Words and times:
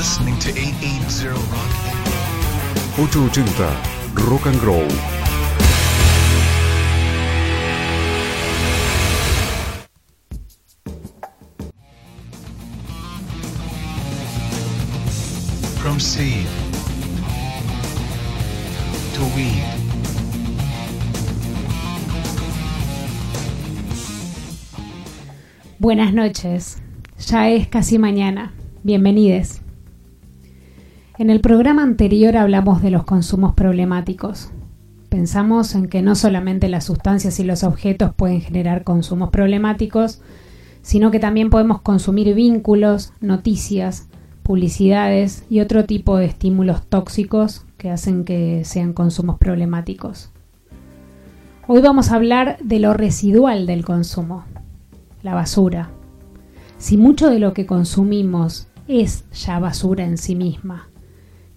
listening 0.00 0.38
to 0.38 0.48
880 0.48 1.28
Rock. 1.28 1.72
880 2.98 3.52
Rock 4.30 4.46
and 4.46 4.62
Roll. 4.62 4.88
From 15.82 16.00
seed 16.00 16.46
to 19.12 19.22
weed. 19.36 19.62
Buenas 25.78 26.14
noches, 26.14 26.78
ya 27.18 27.50
es 27.50 27.68
casi 27.68 27.98
mañana, 27.98 28.54
bienvenides. 28.82 29.60
En 31.20 31.28
el 31.28 31.42
programa 31.42 31.82
anterior 31.82 32.34
hablamos 32.38 32.80
de 32.80 32.90
los 32.90 33.04
consumos 33.04 33.52
problemáticos. 33.52 34.52
Pensamos 35.10 35.74
en 35.74 35.88
que 35.88 36.00
no 36.00 36.14
solamente 36.14 36.70
las 36.70 36.84
sustancias 36.84 37.38
y 37.38 37.44
los 37.44 37.62
objetos 37.62 38.14
pueden 38.14 38.40
generar 38.40 38.84
consumos 38.84 39.28
problemáticos, 39.28 40.22
sino 40.80 41.10
que 41.10 41.20
también 41.20 41.50
podemos 41.50 41.82
consumir 41.82 42.34
vínculos, 42.34 43.12
noticias, 43.20 44.08
publicidades 44.42 45.44
y 45.50 45.60
otro 45.60 45.84
tipo 45.84 46.16
de 46.16 46.24
estímulos 46.24 46.86
tóxicos 46.86 47.66
que 47.76 47.90
hacen 47.90 48.24
que 48.24 48.62
sean 48.64 48.94
consumos 48.94 49.36
problemáticos. 49.36 50.30
Hoy 51.66 51.82
vamos 51.82 52.10
a 52.10 52.14
hablar 52.14 52.56
de 52.62 52.78
lo 52.78 52.94
residual 52.94 53.66
del 53.66 53.84
consumo, 53.84 54.44
la 55.22 55.34
basura. 55.34 55.90
Si 56.78 56.96
mucho 56.96 57.28
de 57.28 57.40
lo 57.40 57.52
que 57.52 57.66
consumimos 57.66 58.68
es 58.88 59.26
ya 59.32 59.58
basura 59.58 60.06
en 60.06 60.16
sí 60.16 60.34
misma, 60.34 60.89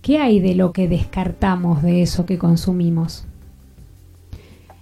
¿qué 0.03 0.19
hay 0.19 0.41
de 0.41 0.53
lo 0.53 0.73
que 0.73 0.87
descartamos 0.87 1.81
de 1.81 2.03
eso 2.03 2.27
que 2.27 2.37
consumimos? 2.37 3.25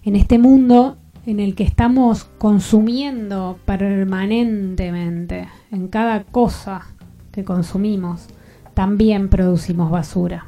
En 0.04 0.16
este 0.16 0.40
mundo 0.40 0.98
en 1.28 1.40
el 1.40 1.54
que 1.54 1.64
estamos 1.64 2.26
consumiendo 2.40 3.60
permanentemente, 3.66 5.48
en 5.72 5.88
cada 5.88 6.24
cosa 6.24 6.88
que 7.32 7.44
consumimos, 7.44 8.26
también 8.74 9.30
producimos 9.30 9.92
basura. 9.92 10.48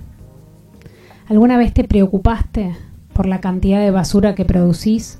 ¿Alguna 1.27 1.57
vez 1.57 1.71
te 1.71 1.83
preocupaste 1.83 2.75
por 3.13 3.27
la 3.27 3.39
cantidad 3.41 3.79
de 3.79 3.91
basura 3.91 4.33
que 4.33 4.43
producís? 4.43 5.19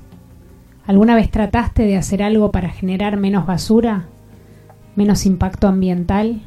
¿Alguna 0.84 1.14
vez 1.14 1.30
trataste 1.30 1.84
de 1.84 1.96
hacer 1.96 2.24
algo 2.24 2.50
para 2.50 2.70
generar 2.70 3.16
menos 3.16 3.46
basura? 3.46 4.06
¿Menos 4.96 5.26
impacto 5.26 5.68
ambiental? 5.68 6.42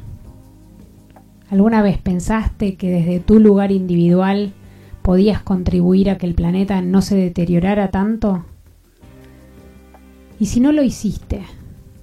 ¿Alguna 1.50 1.80
vez 1.80 1.96
pensaste 1.96 2.76
que 2.76 2.90
desde 2.90 3.20
tu 3.20 3.40
lugar 3.40 3.72
individual 3.72 4.52
podías 5.00 5.42
contribuir 5.42 6.10
a 6.10 6.18
que 6.18 6.26
el 6.26 6.34
planeta 6.34 6.82
no 6.82 7.00
se 7.00 7.16
deteriorara 7.16 7.90
tanto? 7.90 8.44
Y 10.38 10.46
si 10.46 10.60
no 10.60 10.72
lo 10.72 10.82
hiciste, 10.82 11.42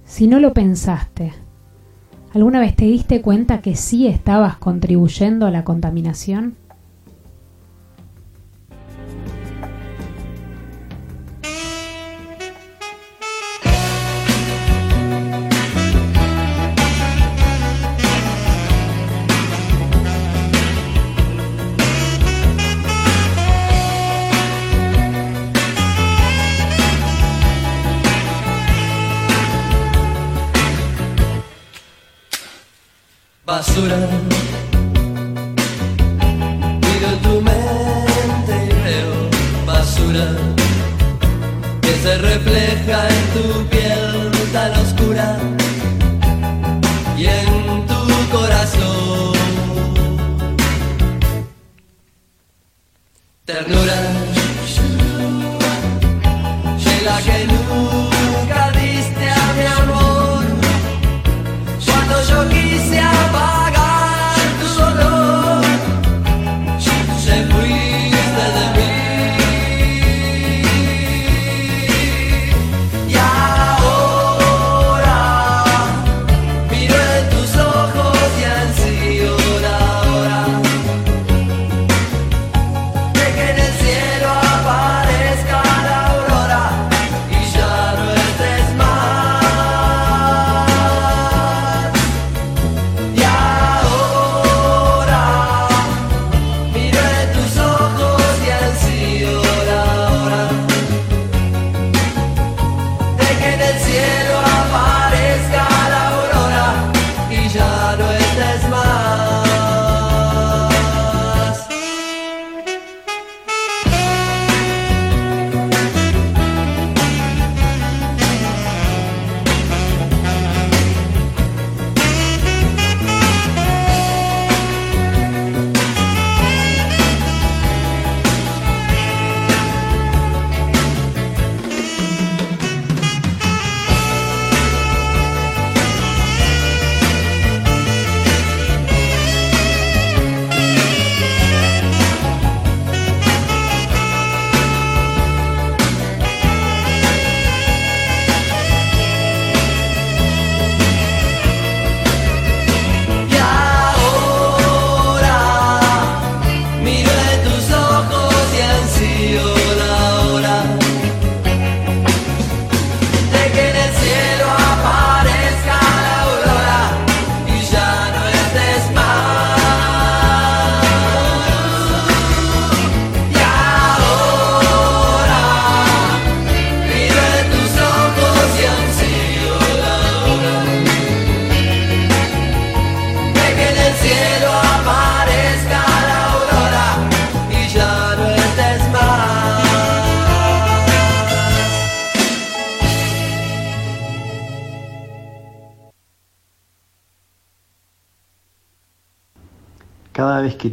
si 0.04 0.26
no 0.26 0.40
lo 0.40 0.52
pensaste, 0.52 1.32
¿alguna 2.34 2.58
vez 2.58 2.74
te 2.74 2.86
diste 2.86 3.22
cuenta 3.22 3.60
que 3.60 3.76
sí 3.76 4.08
estabas 4.08 4.56
contribuyendo 4.56 5.46
a 5.46 5.52
la 5.52 5.62
contaminación? 5.62 6.56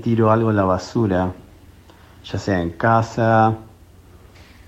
Tiro 0.03 0.29
algo 0.31 0.51
en 0.51 0.57
la 0.57 0.65
basura, 0.65 1.33
ya 2.25 2.37
sea 2.37 2.61
en 2.61 2.71
casa, 2.71 3.55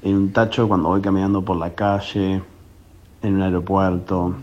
en 0.02 0.16
un 0.16 0.32
tacho 0.32 0.68
cuando 0.68 0.90
voy 0.90 1.02
caminando 1.02 1.44
por 1.44 1.58
la 1.58 1.76
calle, 1.76 2.42
en 3.22 3.36
un 3.36 3.42
aeropuerto, 3.42 4.34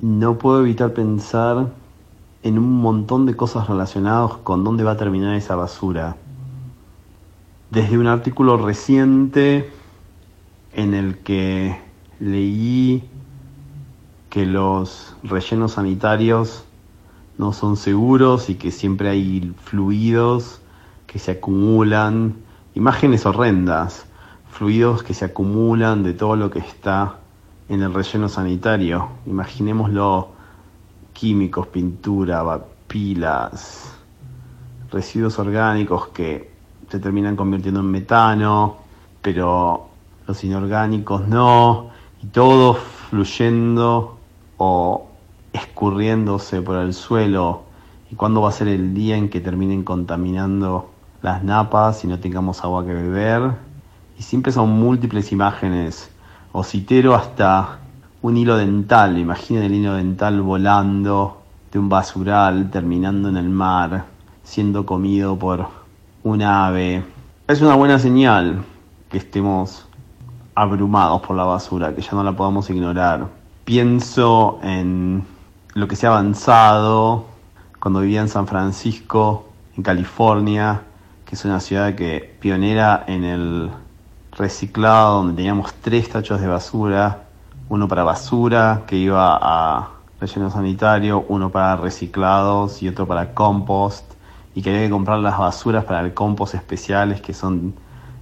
no 0.00 0.38
puedo 0.38 0.60
evitar 0.60 0.94
pensar 0.94 1.68
en 2.42 2.58
un 2.58 2.80
montón 2.80 3.26
de 3.26 3.36
cosas 3.36 3.68
relacionadas 3.68 4.38
con 4.38 4.64
dónde 4.64 4.84
va 4.84 4.92
a 4.92 4.96
terminar 4.96 5.34
esa 5.34 5.54
basura. 5.54 6.16
Desde 7.70 7.98
un 7.98 8.06
artículo 8.06 8.56
reciente 8.56 9.70
en 10.72 10.94
el 10.94 11.18
que 11.18 11.78
leí 12.18 13.04
que 14.30 14.46
los 14.46 15.14
rellenos 15.22 15.72
sanitarios 15.72 16.64
no 17.40 17.54
son 17.54 17.78
seguros 17.78 18.50
y 18.50 18.56
que 18.56 18.70
siempre 18.70 19.08
hay 19.08 19.54
fluidos 19.64 20.60
que 21.06 21.18
se 21.18 21.30
acumulan, 21.30 22.36
imágenes 22.74 23.24
horrendas, 23.24 24.04
fluidos 24.50 25.02
que 25.02 25.14
se 25.14 25.24
acumulan 25.24 26.02
de 26.02 26.12
todo 26.12 26.36
lo 26.36 26.50
que 26.50 26.58
está 26.58 27.16
en 27.70 27.80
el 27.82 27.94
relleno 27.94 28.28
sanitario. 28.28 29.08
Imaginémoslo 29.24 30.28
químicos, 31.14 31.66
pintura, 31.68 32.44
pilas, 32.86 33.90
residuos 34.92 35.38
orgánicos 35.38 36.08
que 36.08 36.52
se 36.90 36.98
terminan 36.98 37.36
convirtiendo 37.36 37.80
en 37.80 37.90
metano, 37.90 38.76
pero 39.22 39.88
los 40.26 40.44
inorgánicos 40.44 41.26
no, 41.26 41.88
y 42.22 42.26
todo 42.26 42.74
fluyendo 42.74 44.18
o 44.58 45.09
escurriéndose 45.52 46.62
por 46.62 46.76
el 46.76 46.94
suelo. 46.94 47.62
¿Y 48.10 48.14
cuándo 48.14 48.42
va 48.42 48.48
a 48.48 48.52
ser 48.52 48.68
el 48.68 48.94
día 48.94 49.16
en 49.16 49.28
que 49.28 49.40
terminen 49.40 49.84
contaminando 49.84 50.90
las 51.22 51.44
napas 51.44 52.04
y 52.04 52.08
no 52.08 52.18
tengamos 52.18 52.64
agua 52.64 52.84
que 52.84 52.92
beber? 52.92 53.52
Y 54.18 54.22
siempre 54.22 54.52
son 54.52 54.70
múltiples 54.70 55.32
imágenes, 55.32 56.10
o 56.52 56.64
citero 56.64 57.14
hasta 57.14 57.78
un 58.22 58.36
hilo 58.36 58.56
dental, 58.56 59.16
imaginen 59.16 59.62
el 59.62 59.74
hilo 59.74 59.94
dental 59.94 60.42
volando 60.42 61.40
de 61.72 61.78
un 61.78 61.88
basural, 61.88 62.70
terminando 62.70 63.28
en 63.28 63.36
el 63.36 63.48
mar, 63.48 64.04
siendo 64.42 64.84
comido 64.84 65.38
por 65.38 65.68
un 66.24 66.42
ave. 66.42 67.04
Es 67.48 67.62
una 67.62 67.76
buena 67.76 67.98
señal 67.98 68.62
que 69.08 69.18
estemos 69.18 69.86
abrumados 70.54 71.22
por 71.22 71.36
la 71.36 71.44
basura, 71.44 71.94
que 71.94 72.02
ya 72.02 72.10
no 72.12 72.22
la 72.22 72.32
podamos 72.32 72.68
ignorar. 72.68 73.26
Pienso 73.64 74.58
en 74.62 75.24
lo 75.74 75.86
que 75.86 75.96
se 75.96 76.06
ha 76.06 76.10
avanzado 76.10 77.26
cuando 77.78 78.00
vivía 78.00 78.20
en 78.20 78.28
San 78.28 78.46
Francisco, 78.46 79.48
en 79.76 79.82
California, 79.82 80.82
que 81.24 81.36
es 81.36 81.44
una 81.44 81.60
ciudad 81.60 81.94
que 81.94 82.36
pionera 82.40 83.04
en 83.06 83.24
el 83.24 83.70
reciclado, 84.32 85.18
donde 85.18 85.34
teníamos 85.34 85.72
tres 85.74 86.08
tachos 86.08 86.40
de 86.40 86.48
basura, 86.48 87.24
uno 87.68 87.86
para 87.86 88.02
basura 88.02 88.82
que 88.86 88.96
iba 88.96 89.38
a 89.40 89.90
relleno 90.20 90.50
sanitario, 90.50 91.24
uno 91.28 91.50
para 91.50 91.76
reciclados 91.76 92.82
y 92.82 92.88
otro 92.88 93.06
para 93.06 93.32
compost, 93.32 94.04
y 94.54 94.62
que 94.62 94.70
había 94.70 94.82
que 94.82 94.90
comprar 94.90 95.20
las 95.20 95.38
basuras 95.38 95.84
para 95.84 96.00
el 96.00 96.12
compost 96.12 96.54
especiales 96.54 97.20
que 97.20 97.32
son 97.32 97.74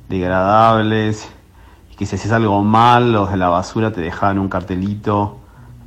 degradables, 0.09 1.29
y 1.91 1.97
que 1.97 2.05
si 2.05 2.17
hacías 2.17 2.35
algo 2.35 2.63
mal, 2.63 3.13
los 3.13 3.31
de 3.31 3.39
la 3.39 3.49
basura 3.49 3.91
te 3.91 4.03
dejaban 4.03 4.39
un 4.39 4.49
cartelito 4.49 5.38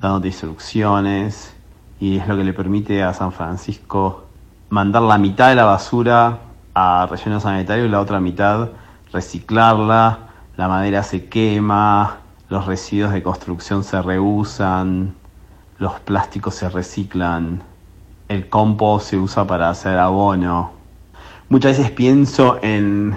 dándote 0.01 0.27
instrucciones, 0.27 1.53
y 1.99 2.17
es 2.17 2.27
lo 2.27 2.35
que 2.35 2.43
le 2.43 2.53
permite 2.53 3.03
a 3.03 3.13
San 3.13 3.31
Francisco 3.31 4.25
mandar 4.69 5.03
la 5.03 5.19
mitad 5.19 5.49
de 5.49 5.55
la 5.55 5.65
basura 5.65 6.39
a 6.73 7.07
relleno 7.09 7.39
sanitario 7.39 7.85
y 7.85 7.89
la 7.89 7.99
otra 7.99 8.19
mitad 8.19 8.69
reciclarla, 9.13 10.19
la 10.57 10.67
madera 10.67 11.03
se 11.03 11.25
quema, 11.25 12.17
los 12.49 12.65
residuos 12.65 13.13
de 13.13 13.21
construcción 13.21 13.83
se 13.83 14.01
reusan, 14.01 15.13
los 15.77 15.99
plásticos 15.99 16.55
se 16.55 16.69
reciclan, 16.69 17.61
el 18.27 18.49
compost 18.49 19.09
se 19.09 19.17
usa 19.17 19.45
para 19.45 19.69
hacer 19.69 19.99
abono. 19.99 20.71
Muchas 21.49 21.77
veces 21.77 21.91
pienso 21.91 22.57
en, 22.63 23.15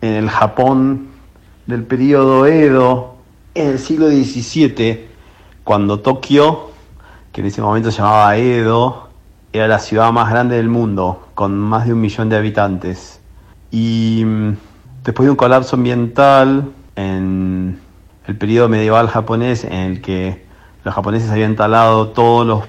en 0.00 0.14
el 0.14 0.30
Japón 0.30 1.08
del 1.66 1.82
periodo 1.82 2.46
Edo, 2.46 3.16
en 3.54 3.68
el 3.68 3.78
siglo 3.78 4.08
XVII, 4.08 5.09
cuando 5.64 6.00
Tokio, 6.00 6.70
que 7.32 7.40
en 7.40 7.46
ese 7.46 7.62
momento 7.62 7.90
se 7.90 7.98
llamaba 7.98 8.36
Edo, 8.36 9.08
era 9.52 9.66
la 9.68 9.78
ciudad 9.78 10.12
más 10.12 10.30
grande 10.30 10.56
del 10.56 10.68
mundo, 10.68 11.28
con 11.34 11.58
más 11.58 11.86
de 11.86 11.92
un 11.92 12.00
millón 12.00 12.28
de 12.28 12.36
habitantes. 12.36 13.20
Y 13.70 14.22
mm, 14.24 14.56
después 15.04 15.26
de 15.26 15.30
un 15.30 15.36
colapso 15.36 15.76
ambiental 15.76 16.70
en 16.96 17.80
el 18.26 18.36
periodo 18.36 18.68
medieval 18.68 19.08
japonés, 19.08 19.64
en 19.64 19.72
el 19.72 20.00
que 20.00 20.44
los 20.84 20.94
japoneses 20.94 21.30
habían 21.30 21.56
talado 21.56 22.08
todos 22.08 22.46
los, 22.46 22.64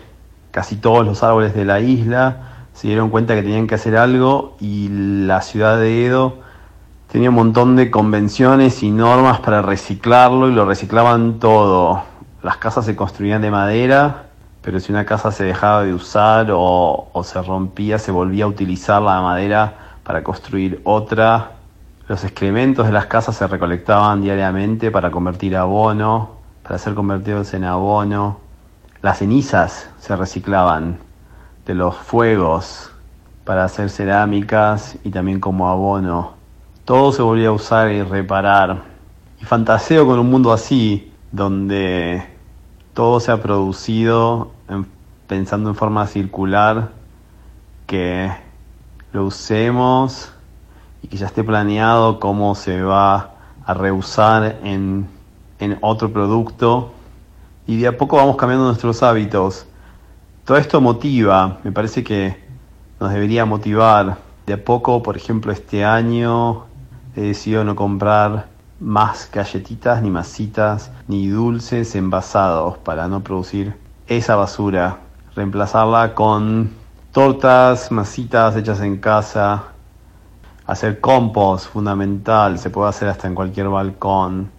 casi 0.52 0.76
todos 0.76 1.06
los 1.06 1.24
árboles 1.24 1.54
de 1.54 1.66
la 1.66 1.80
isla, 1.80 2.68
se 2.74 2.88
dieron 2.88 3.10
cuenta 3.10 3.36
que 3.36 3.44
tenían 3.44 3.68
que 3.68 3.76
hacer 3.76 3.98
algo 3.98 4.56
y 4.60 4.90
la 4.90 5.42
ciudad 5.42 5.78
de 5.78 6.06
Edo 6.06 6.40
tenía 7.12 7.30
un 7.30 7.36
montón 7.36 7.76
de 7.76 7.92
convenciones 7.92 8.84
y 8.84 8.90
normas 8.90 9.40
para 9.42 9.62
reciclarlo 9.62 10.50
y 10.50 10.54
lo 10.54 10.66
reciclaban 10.66 11.40
todo. 11.40 12.11
Las 12.44 12.58
casas 12.58 12.86
se 12.86 12.96
construían 12.96 13.42
de 13.44 13.52
madera, 13.52 14.24
pero 14.64 14.80
si 14.80 14.92
una 14.92 15.06
casa 15.06 15.32
se 15.32 15.44
dejaba 15.44 15.84
de 15.84 15.94
usar 15.94 16.48
o, 16.52 17.22
se 17.24 17.40
rompía, 17.42 18.00
se 18.00 18.12
volvía 18.12 18.46
a 18.46 18.48
utilizar 18.48 19.02
la 19.02 19.22
madera 19.22 19.96
para 20.04 20.24
construir 20.24 20.82
otra. 20.84 21.52
Los 22.08 22.24
excrementos 22.24 22.88
de 22.88 22.92
las 22.92 23.06
casas 23.06 23.36
se 23.36 23.46
recolectaban 23.46 24.22
diariamente 24.22 24.90
para 24.90 25.12
convertir 25.12 25.56
abono, 25.56 26.32
para 26.64 26.80
ser 26.80 26.96
convertidos 26.96 27.54
en 27.54 27.64
abono. 27.64 28.40
Las 29.04 29.20
cenizas 29.20 29.90
se 30.00 30.16
reciclaban 30.16 30.98
de 31.66 31.76
los 31.76 31.96
fuegos 31.96 32.92
para 33.46 33.66
hacer 33.66 33.90
cerámicas 33.92 34.98
y 35.04 35.12
también 35.12 35.40
como 35.40 35.70
abono. 35.70 36.34
Todo 36.86 37.12
se 37.12 37.22
volvía 37.22 37.50
a 37.50 37.52
usar 37.52 37.92
y 37.92 38.02
reparar. 38.02 38.82
Y 39.40 39.46
fantaseo 39.46 40.08
con 40.08 40.20
un 40.20 40.30
mundo 40.30 40.52
así, 40.52 41.12
donde 41.32 42.31
todo 42.94 43.20
se 43.20 43.32
ha 43.32 43.42
producido 43.42 44.52
en- 44.68 44.86
pensando 45.28 45.70
en 45.70 45.76
forma 45.76 46.08
circular, 46.08 46.92
que 47.88 48.32
lo 49.14 49.26
usemos 49.26 50.32
y 51.02 51.08
que 51.08 51.18
ya 51.18 51.28
esté 51.28 51.44
planeado 51.44 52.20
cómo 52.20 52.56
se 52.56 52.82
va 52.82 53.32
a 53.66 53.74
reusar 53.74 54.60
en, 54.64 55.08
en 55.60 55.78
otro 55.82 56.12
producto. 56.12 56.92
Y 57.68 57.78
de 57.78 57.88
a 57.88 57.98
poco 57.98 58.18
vamos 58.18 58.36
cambiando 58.36 58.66
nuestros 58.66 59.04
hábitos. 59.04 59.66
Todo 60.46 60.58
esto 60.58 60.82
motiva, 60.82 61.60
me 61.64 61.72
parece 61.72 62.04
que 62.04 62.38
nos 63.00 63.12
debería 63.12 63.46
motivar. 63.46 64.18
De 64.46 64.54
a 64.54 64.64
poco, 64.66 65.02
por 65.04 65.16
ejemplo, 65.16 65.52
este 65.52 65.86
año 65.86 66.66
he 67.16 67.22
decidido 67.22 67.64
no 67.64 67.76
comprar 67.76 68.48
más 68.82 69.30
galletitas, 69.32 70.02
ni 70.02 70.10
masitas, 70.10 70.92
ni 71.08 71.28
dulces 71.28 71.96
envasados 71.96 72.78
para 72.80 73.08
no 73.08 73.22
producir 73.22 73.78
esa 74.08 74.36
basura. 74.36 74.98
Reemplazarla 75.36 76.14
con 76.16 76.72
tortas, 77.12 77.92
masitas 77.92 78.58
hechas 78.58 78.82
en 78.82 78.98
casa. 78.98 79.64
Hacer 80.66 81.00
compost, 81.00 81.68
fundamental, 81.68 82.58
se 82.58 82.70
puede 82.70 82.90
hacer 82.90 83.08
hasta 83.08 83.28
en 83.28 83.36
cualquier 83.36 83.70
balcón. 83.70 84.50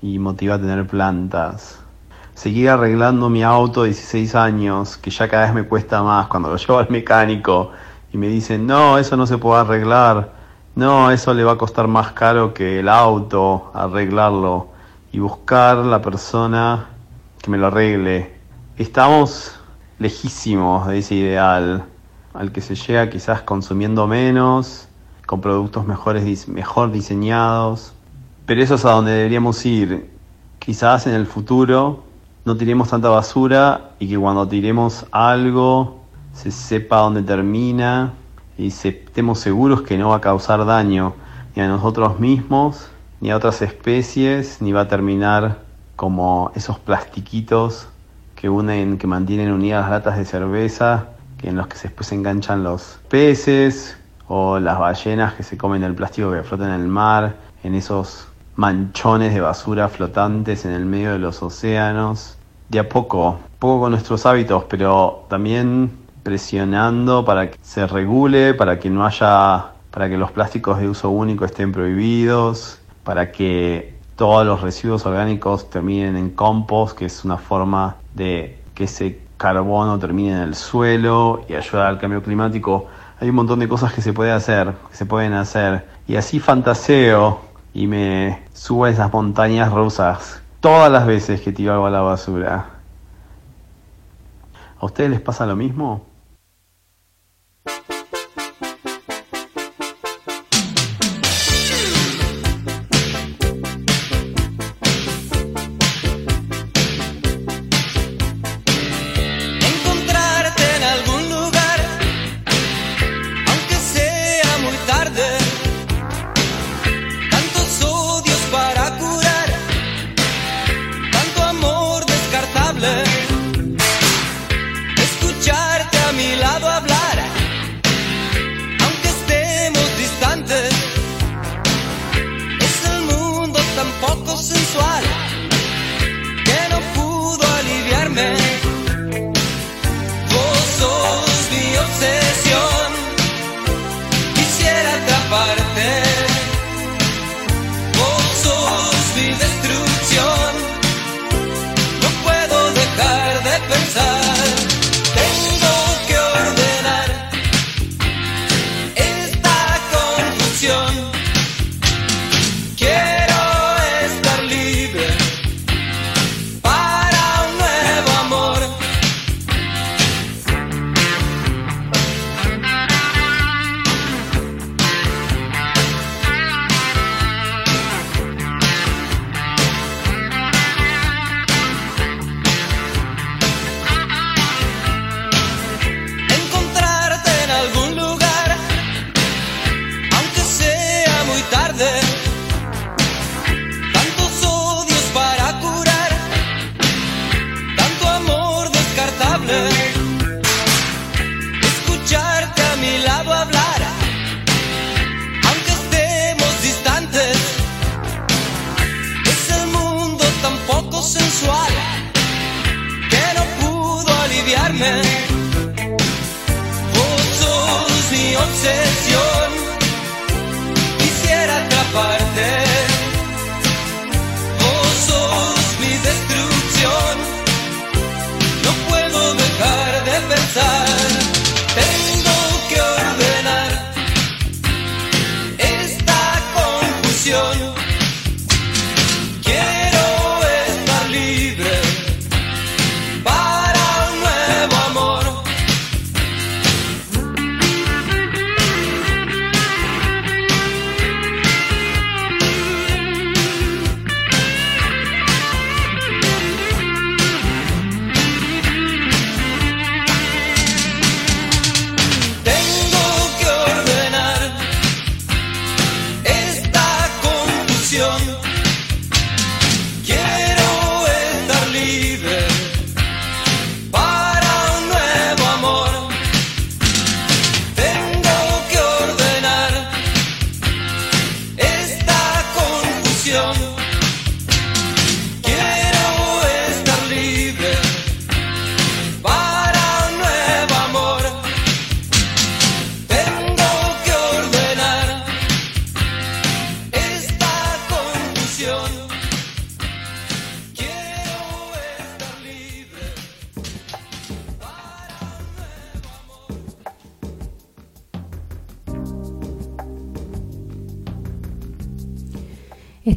Y 0.00 0.18
motiva 0.18 0.56
a 0.56 0.58
tener 0.58 0.86
plantas. 0.86 1.78
Seguir 2.34 2.70
arreglando 2.70 3.28
mi 3.28 3.42
auto 3.44 3.82
de 3.82 3.90
16 3.90 4.34
años, 4.34 4.96
que 4.96 5.10
ya 5.10 5.28
cada 5.28 5.44
vez 5.44 5.54
me 5.54 5.64
cuesta 5.64 6.02
más 6.02 6.26
cuando 6.26 6.48
lo 6.48 6.56
llevo 6.56 6.78
al 6.78 6.88
mecánico 6.90 7.70
y 8.12 8.18
me 8.18 8.28
dicen, 8.28 8.66
no, 8.66 8.98
eso 8.98 9.16
no 9.16 9.26
se 9.26 9.38
puede 9.38 9.60
arreglar, 9.60 10.32
no, 10.74 11.10
eso 11.10 11.34
le 11.34 11.44
va 11.44 11.52
a 11.52 11.58
costar 11.58 11.86
más 11.86 12.12
caro 12.12 12.54
que 12.54 12.80
el 12.80 12.88
auto 12.88 13.70
arreglarlo 13.74 14.68
y 15.12 15.18
buscar 15.18 15.76
la 15.76 16.00
persona 16.00 16.86
que 17.42 17.50
me 17.50 17.58
lo 17.58 17.66
arregle. 17.66 18.34
Estamos 18.78 19.54
lejísimos 19.98 20.86
de 20.86 20.98
ese 20.98 21.14
ideal, 21.16 21.84
al 22.32 22.52
que 22.52 22.62
se 22.62 22.74
llega 22.74 23.10
quizás 23.10 23.42
consumiendo 23.42 24.06
menos, 24.06 24.88
con 25.26 25.42
productos 25.42 25.86
mejores, 25.86 26.48
mejor 26.48 26.90
diseñados, 26.90 27.92
pero 28.46 28.62
eso 28.62 28.76
es 28.76 28.84
a 28.86 28.92
donde 28.92 29.12
deberíamos 29.12 29.64
ir. 29.66 30.10
Quizás 30.58 31.06
en 31.06 31.12
el 31.12 31.26
futuro 31.26 32.02
no 32.46 32.56
tiremos 32.56 32.88
tanta 32.88 33.10
basura 33.10 33.90
y 33.98 34.08
que 34.08 34.18
cuando 34.18 34.48
tiremos 34.48 35.04
algo 35.10 36.00
se 36.32 36.50
sepa 36.50 36.98
dónde 36.98 37.22
termina 37.22 38.14
y 38.58 38.68
estemos 38.68 39.38
seguros 39.38 39.82
que 39.82 39.98
no 39.98 40.10
va 40.10 40.16
a 40.16 40.20
causar 40.20 40.64
daño 40.64 41.14
ni 41.54 41.62
a 41.62 41.68
nosotros 41.68 42.20
mismos, 42.20 42.88
ni 43.20 43.30
a 43.30 43.36
otras 43.36 43.62
especies, 43.62 44.58
ni 44.60 44.72
va 44.72 44.82
a 44.82 44.88
terminar 44.88 45.60
como 45.96 46.50
esos 46.54 46.78
plastiquitos 46.78 47.88
que 48.34 48.48
unen, 48.48 48.98
que 48.98 49.06
mantienen 49.06 49.52
unidas 49.52 49.82
las 49.82 49.90
latas 49.90 50.18
de 50.18 50.24
cerveza, 50.24 51.08
que 51.38 51.48
en 51.50 51.56
los 51.56 51.66
que 51.66 51.78
después 51.80 52.08
se 52.08 52.14
enganchan 52.14 52.64
los 52.64 52.98
peces 53.08 53.96
o 54.28 54.58
las 54.58 54.78
ballenas 54.78 55.34
que 55.34 55.42
se 55.42 55.56
comen 55.56 55.82
el 55.82 55.94
plástico 55.94 56.32
que 56.32 56.42
flota 56.42 56.64
en 56.64 56.80
el 56.80 56.88
mar, 56.88 57.36
en 57.62 57.74
esos 57.74 58.26
manchones 58.56 59.34
de 59.34 59.40
basura 59.40 59.88
flotantes 59.88 60.64
en 60.64 60.72
el 60.72 60.84
medio 60.84 61.12
de 61.12 61.18
los 61.18 61.42
océanos. 61.42 62.36
De 62.68 62.78
a 62.78 62.88
poco, 62.88 63.38
poco 63.58 63.82
con 63.82 63.92
nuestros 63.92 64.24
hábitos, 64.24 64.64
pero 64.64 65.26
también 65.28 66.01
presionando 66.22 67.24
para 67.24 67.50
que 67.50 67.58
se 67.62 67.86
regule, 67.86 68.54
para 68.54 68.78
que 68.78 68.90
no 68.90 69.04
haya, 69.04 69.72
para 69.90 70.08
que 70.08 70.16
los 70.16 70.30
plásticos 70.30 70.78
de 70.78 70.88
uso 70.88 71.10
único 71.10 71.44
estén 71.44 71.72
prohibidos, 71.72 72.80
para 73.04 73.32
que 73.32 73.94
todos 74.16 74.46
los 74.46 74.60
residuos 74.60 75.04
orgánicos 75.06 75.68
terminen 75.70 76.16
en 76.16 76.30
compost, 76.30 76.96
que 76.96 77.06
es 77.06 77.24
una 77.24 77.38
forma 77.38 77.96
de 78.14 78.60
que 78.74 78.84
ese 78.84 79.20
carbono 79.36 79.98
termine 79.98 80.32
en 80.32 80.42
el 80.42 80.54
suelo 80.54 81.44
y 81.48 81.54
ayudar 81.54 81.86
al 81.86 81.98
cambio 81.98 82.22
climático. 82.22 82.86
Hay 83.20 83.28
un 83.28 83.34
montón 83.34 83.58
de 83.58 83.68
cosas 83.68 83.92
que 83.92 84.02
se 84.02 84.12
puede 84.12 84.30
hacer, 84.30 84.72
que 84.90 84.96
se 84.96 85.06
pueden 85.06 85.32
hacer. 85.32 85.86
Y 86.06 86.16
así 86.16 86.38
fantaseo 86.40 87.40
y 87.74 87.86
me 87.86 88.42
subo 88.52 88.84
a 88.84 88.90
esas 88.90 89.12
montañas 89.12 89.72
rusas 89.72 90.42
todas 90.60 90.92
las 90.92 91.06
veces 91.06 91.40
que 91.40 91.52
tiro 91.52 91.72
algo 91.72 91.86
a 91.86 91.90
la 91.90 92.02
basura. 92.02 92.66
¿A 94.78 94.86
ustedes 94.86 95.10
les 95.10 95.20
pasa 95.20 95.44
lo 95.44 95.56
mismo? 95.56 96.11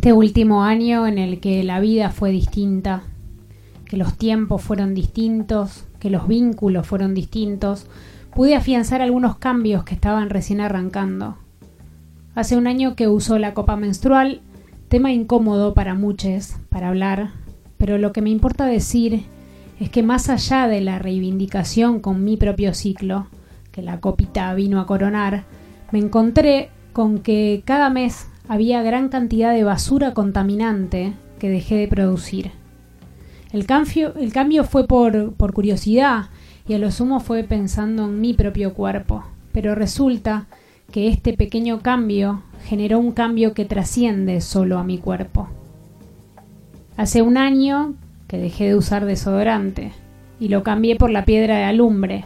Este 0.05 0.13
último 0.13 0.63
año 0.63 1.07
en 1.07 1.17
el 1.17 1.39
que 1.39 1.63
la 1.63 1.79
vida 1.79 2.11
fue 2.11 2.29
distinta, 2.29 3.01
que 3.85 3.97
los 3.97 4.15
tiempos 4.19 4.61
fueron 4.61 4.93
distintos, 4.93 5.85
que 5.99 6.11
los 6.11 6.27
vínculos 6.27 6.85
fueron 6.85 7.15
distintos, 7.15 7.87
pude 8.31 8.53
afianzar 8.53 9.01
algunos 9.01 9.39
cambios 9.39 9.83
que 9.83 9.95
estaban 9.95 10.29
recién 10.29 10.61
arrancando. 10.61 11.37
Hace 12.35 12.55
un 12.55 12.67
año 12.67 12.95
que 12.95 13.07
uso 13.07 13.39
la 13.39 13.55
copa 13.55 13.77
menstrual, 13.77 14.41
tema 14.89 15.11
incómodo 15.11 15.73
para 15.73 15.95
muchos, 15.95 16.57
para 16.69 16.89
hablar, 16.89 17.31
pero 17.77 17.97
lo 17.97 18.13
que 18.13 18.21
me 18.21 18.29
importa 18.29 18.67
decir 18.67 19.23
es 19.79 19.89
que 19.89 20.03
más 20.03 20.29
allá 20.29 20.67
de 20.67 20.81
la 20.81 20.99
reivindicación 20.99 21.99
con 21.99 22.23
mi 22.23 22.37
propio 22.37 22.75
ciclo, 22.75 23.25
que 23.71 23.81
la 23.81 23.99
copita 24.01 24.53
vino 24.53 24.79
a 24.79 24.85
coronar, 24.85 25.45
me 25.91 25.97
encontré 25.97 26.69
con 26.93 27.17
que 27.17 27.63
cada 27.65 27.89
mes 27.89 28.27
había 28.47 28.83
gran 28.83 29.09
cantidad 29.09 29.53
de 29.53 29.63
basura 29.63 30.13
contaminante 30.13 31.13
que 31.39 31.49
dejé 31.49 31.75
de 31.75 31.87
producir. 31.87 32.51
El 33.51 33.65
cambio, 33.65 34.13
el 34.15 34.33
cambio 34.33 34.63
fue 34.63 34.87
por, 34.87 35.33
por 35.33 35.53
curiosidad 35.53 36.25
y 36.67 36.73
a 36.73 36.79
lo 36.79 36.91
sumo 36.91 37.19
fue 37.19 37.43
pensando 37.43 38.05
en 38.05 38.19
mi 38.21 38.33
propio 38.33 38.73
cuerpo. 38.73 39.23
Pero 39.51 39.75
resulta 39.75 40.47
que 40.91 41.07
este 41.07 41.33
pequeño 41.33 41.79
cambio 41.79 42.43
generó 42.65 42.99
un 42.99 43.11
cambio 43.11 43.53
que 43.53 43.65
trasciende 43.65 44.41
solo 44.41 44.77
a 44.77 44.83
mi 44.83 44.97
cuerpo. 44.97 45.49
Hace 46.97 47.21
un 47.21 47.37
año 47.37 47.95
que 48.27 48.37
dejé 48.37 48.67
de 48.67 48.75
usar 48.75 49.05
desodorante 49.05 49.91
y 50.39 50.49
lo 50.49 50.63
cambié 50.63 50.95
por 50.95 51.09
la 51.09 51.25
piedra 51.25 51.57
de 51.57 51.63
alumbre, 51.63 52.25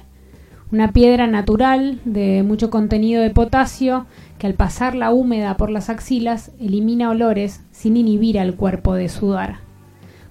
una 0.71 0.91
piedra 0.91 1.27
natural 1.27 1.99
de 2.05 2.43
mucho 2.43 2.69
contenido 2.69 3.21
de 3.21 3.31
potasio 3.31 4.05
que 4.39 4.47
al 4.47 4.55
pasarla 4.55 5.11
húmeda 5.11 5.57
por 5.57 5.69
las 5.69 5.89
axilas 5.89 6.51
elimina 6.59 7.09
olores 7.09 7.61
sin 7.71 7.97
inhibir 7.97 8.39
al 8.39 8.55
cuerpo 8.55 8.95
de 8.95 9.09
sudar. 9.09 9.57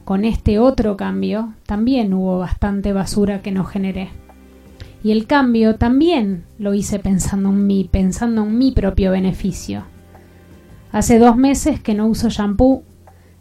Con 0.05 0.25
este 0.25 0.59
otro 0.59 0.97
cambio 0.97 1.53
también 1.67 2.15
hubo 2.15 2.39
bastante 2.39 2.95
basura 2.95 3.43
que 3.43 3.53
no 3.53 3.65
generé. 3.65 4.09
Y 5.05 5.13
el 5.13 5.27
cambio 5.27 5.77
también 5.77 6.45
lo 6.59 6.75
hice 6.75 6.99
pensando 6.99 7.51
en 7.51 7.67
mí, 7.67 7.89
pensando 7.89 8.43
en 8.43 8.57
mi 8.57 8.73
propio 8.73 9.13
beneficio. 9.13 9.85
Hace 10.91 11.19
dos 11.19 11.37
meses 11.37 11.79
que 11.79 11.95
no 11.95 12.07
uso 12.07 12.31
shampoo. 12.31 12.83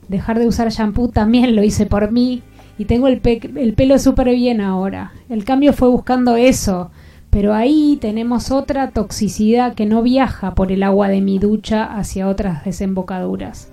Dejar 0.09 0.37
de 0.37 0.47
usar 0.47 0.69
shampoo 0.69 1.07
también 1.07 1.55
lo 1.55 1.63
hice 1.63 1.85
por 1.85 2.11
mí 2.11 2.43
y 2.77 2.85
tengo 2.85 3.07
el, 3.07 3.21
el 3.23 3.73
pelo 3.73 3.97
súper 3.97 4.29
bien 4.35 4.61
ahora. 4.61 5.13
El 5.29 5.45
cambio 5.45 5.71
fue 5.71 5.87
buscando 5.87 6.35
eso, 6.35 6.91
pero 7.37 7.53
ahí 7.53 7.99
tenemos 8.01 8.49
otra 8.49 8.89
toxicidad 8.89 9.75
que 9.75 9.85
no 9.85 10.01
viaja 10.01 10.55
por 10.55 10.71
el 10.71 10.81
agua 10.81 11.07
de 11.07 11.21
mi 11.21 11.37
ducha 11.37 11.83
hacia 11.83 12.29
otras 12.29 12.65
desembocaduras. 12.65 13.71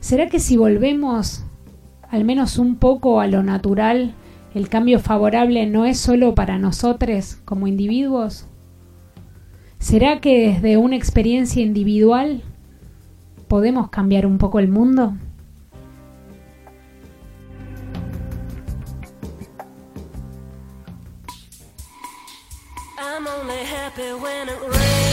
¿Será 0.00 0.28
que 0.28 0.40
si 0.40 0.56
volvemos 0.56 1.44
al 2.10 2.24
menos 2.24 2.58
un 2.58 2.74
poco 2.74 3.20
a 3.20 3.28
lo 3.28 3.44
natural, 3.44 4.16
el 4.52 4.68
cambio 4.68 4.98
favorable 4.98 5.66
no 5.66 5.84
es 5.84 6.00
solo 6.00 6.34
para 6.34 6.58
nosotros 6.58 7.36
como 7.44 7.68
individuos? 7.68 8.48
¿Será 9.78 10.20
que 10.20 10.48
desde 10.48 10.76
una 10.76 10.96
experiencia 10.96 11.62
individual 11.62 12.42
podemos 13.46 13.90
cambiar 13.90 14.26
un 14.26 14.38
poco 14.38 14.58
el 14.58 14.66
mundo? 14.66 15.14
Only 23.40 23.64
happy 23.64 24.12
when 24.14 24.48
it 24.48 24.60
rains. 24.60 25.07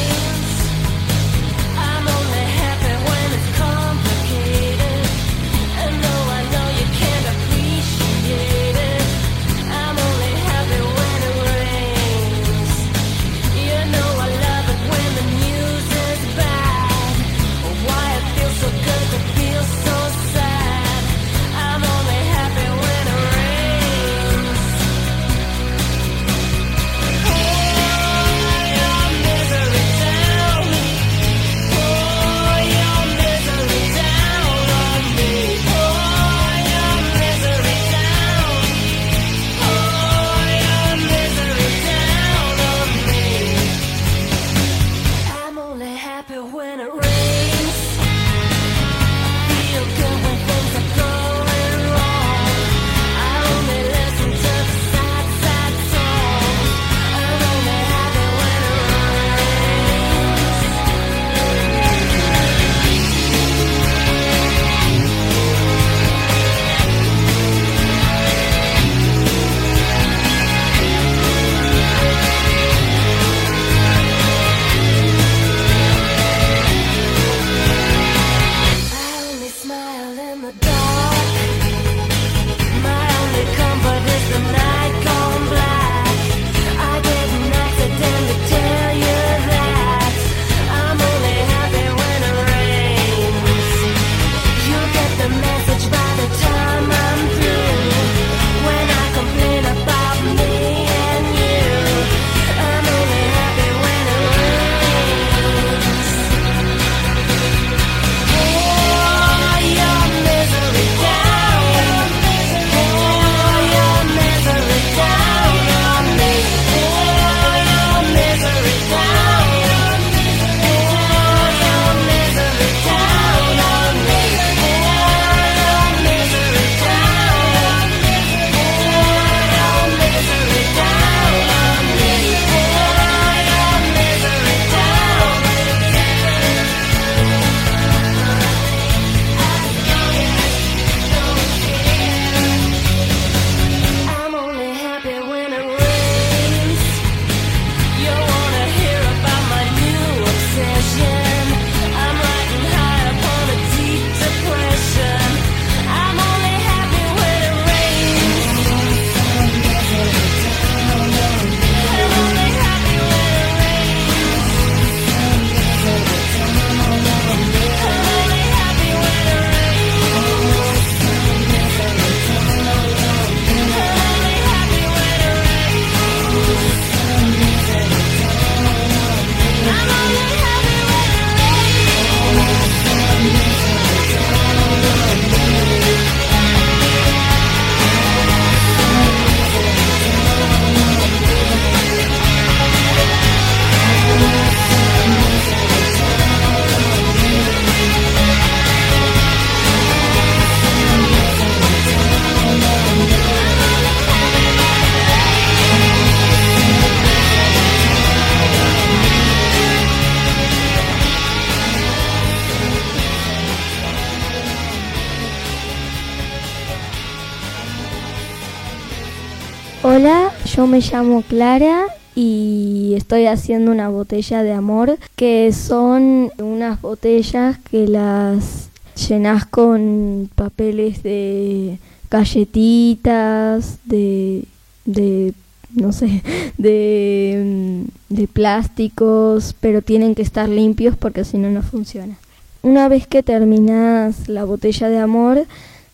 Me 220.76 220.82
llamo 220.82 221.22
Clara 221.22 221.86
y 222.16 222.96
estoy 222.98 223.28
haciendo 223.28 223.72
una 223.72 223.88
botella 223.88 224.44
de 224.44 224.52
amor 224.52 224.98
que 225.16 225.54
son 225.54 226.34
unas 226.38 226.82
botellas 226.82 227.58
que 227.60 227.88
las 227.88 228.68
llenas 229.08 229.46
con 229.46 230.30
papeles 230.36 231.02
de 231.02 231.78
galletitas, 232.12 233.78
de, 233.86 234.44
de 234.84 235.34
no 235.74 235.94
sé, 235.94 236.22
de, 236.58 237.86
mm, 238.10 238.14
de 238.14 238.28
plásticos, 238.28 239.56
pero 239.62 239.82
tienen 239.82 240.14
que 240.14 240.24
estar 240.24 240.50
limpios 240.50 240.98
porque 240.98 241.24
si 241.24 241.38
no, 241.38 241.50
no 241.52 241.62
funciona. 241.62 242.18
Una 242.64 242.90
vez 242.90 243.08
que 243.08 243.24
terminas 243.24 244.28
la 244.28 244.44
botella 244.44 244.90
de 244.90 244.98
amor, 244.98 245.46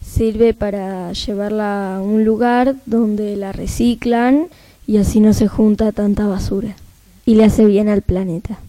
sirve 0.03 0.55
para 0.55 1.13
llevarla 1.13 1.97
a 1.97 2.01
un 2.01 2.25
lugar 2.25 2.77
donde 2.87 3.35
la 3.35 3.51
reciclan 3.51 4.47
y 4.91 4.97
así 4.97 5.21
no 5.21 5.31
se 5.31 5.47
junta 5.47 5.93
tanta 5.93 6.27
basura 6.27 6.75
y 7.25 7.35
le 7.35 7.45
hace 7.45 7.63
bien 7.63 7.87
al 7.87 8.01
planeta. 8.01 8.59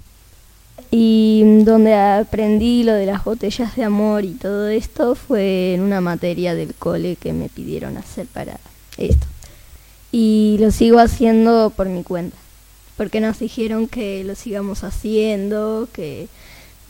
Y 0.92 1.42
donde 1.64 1.94
aprendí 1.94 2.84
lo 2.84 2.92
de 2.92 3.06
las 3.06 3.24
botellas 3.24 3.74
de 3.74 3.82
amor 3.82 4.24
y 4.24 4.34
todo 4.34 4.68
esto 4.68 5.16
fue 5.16 5.74
en 5.74 5.80
una 5.80 6.00
materia 6.00 6.54
del 6.54 6.74
cole 6.74 7.16
que 7.16 7.32
me 7.32 7.48
pidieron 7.48 7.96
hacer 7.96 8.28
para 8.28 8.60
esto. 8.98 9.26
Y 10.12 10.58
lo 10.60 10.70
sigo 10.70 11.00
haciendo 11.00 11.72
por 11.74 11.88
mi 11.88 12.04
cuenta, 12.04 12.36
porque 12.96 13.20
nos 13.20 13.40
dijeron 13.40 13.88
que 13.88 14.22
lo 14.22 14.36
sigamos 14.36 14.84
haciendo, 14.84 15.88
que 15.92 16.28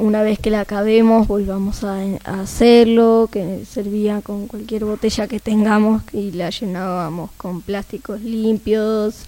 una 0.02 0.22
vez 0.22 0.38
que 0.38 0.50
la 0.50 0.60
acabemos 0.60 1.28
volvamos 1.28 1.84
a, 1.84 2.00
a 2.24 2.40
hacerlo, 2.40 3.28
que 3.30 3.64
servía 3.64 4.20
con 4.20 4.48
cualquier 4.48 4.84
botella 4.84 5.28
que 5.28 5.38
tengamos 5.38 6.02
y 6.12 6.32
la 6.32 6.50
llenábamos 6.50 7.30
con 7.36 7.62
plásticos 7.62 8.20
limpios 8.20 9.24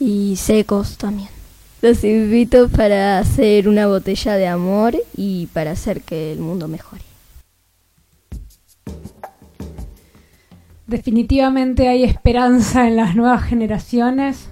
y 0.00 0.36
secos 0.36 0.96
también. 0.96 1.28
Los 1.82 2.02
invito 2.02 2.70
para 2.70 3.18
hacer 3.18 3.68
una 3.68 3.86
botella 3.86 4.36
de 4.36 4.46
amor 4.46 4.96
y 5.14 5.48
para 5.48 5.72
hacer 5.72 6.00
que 6.00 6.32
el 6.32 6.38
mundo 6.38 6.68
mejore. 6.68 7.02
Definitivamente 10.86 11.88
hay 11.88 12.04
esperanza 12.04 12.88
en 12.88 12.96
las 12.96 13.14
nuevas 13.14 13.42
generaciones. 13.42 14.48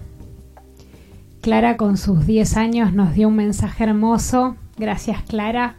Clara 1.41 1.79
con 1.79 1.97
sus 1.97 2.27
10 2.27 2.57
años 2.59 2.93
nos 2.93 3.15
dio 3.15 3.29
un 3.29 3.37
mensaje 3.37 3.85
hermoso. 3.85 4.57
Gracias 4.83 5.23
Clara. 5.23 5.77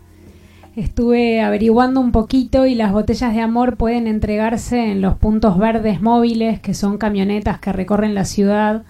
Estuve 0.78 1.42
averiguando 1.42 2.00
un 2.00 2.14
poquito 2.14 2.66
y 2.66 2.74
las 2.74 2.94
botellas 2.94 3.34
de 3.34 3.42
amor 3.42 3.76
pueden 3.76 4.08
entregarse 4.08 4.94
en 4.94 5.02
los 5.02 5.18
puntos 5.18 5.58
verdes 5.58 6.02
móviles, 6.02 6.62
que 6.62 6.74
son 6.74 6.98
camionetas 6.98 7.60
que 7.60 7.74
recorren 7.74 8.16
la 8.16 8.24
ciudad 8.24 8.84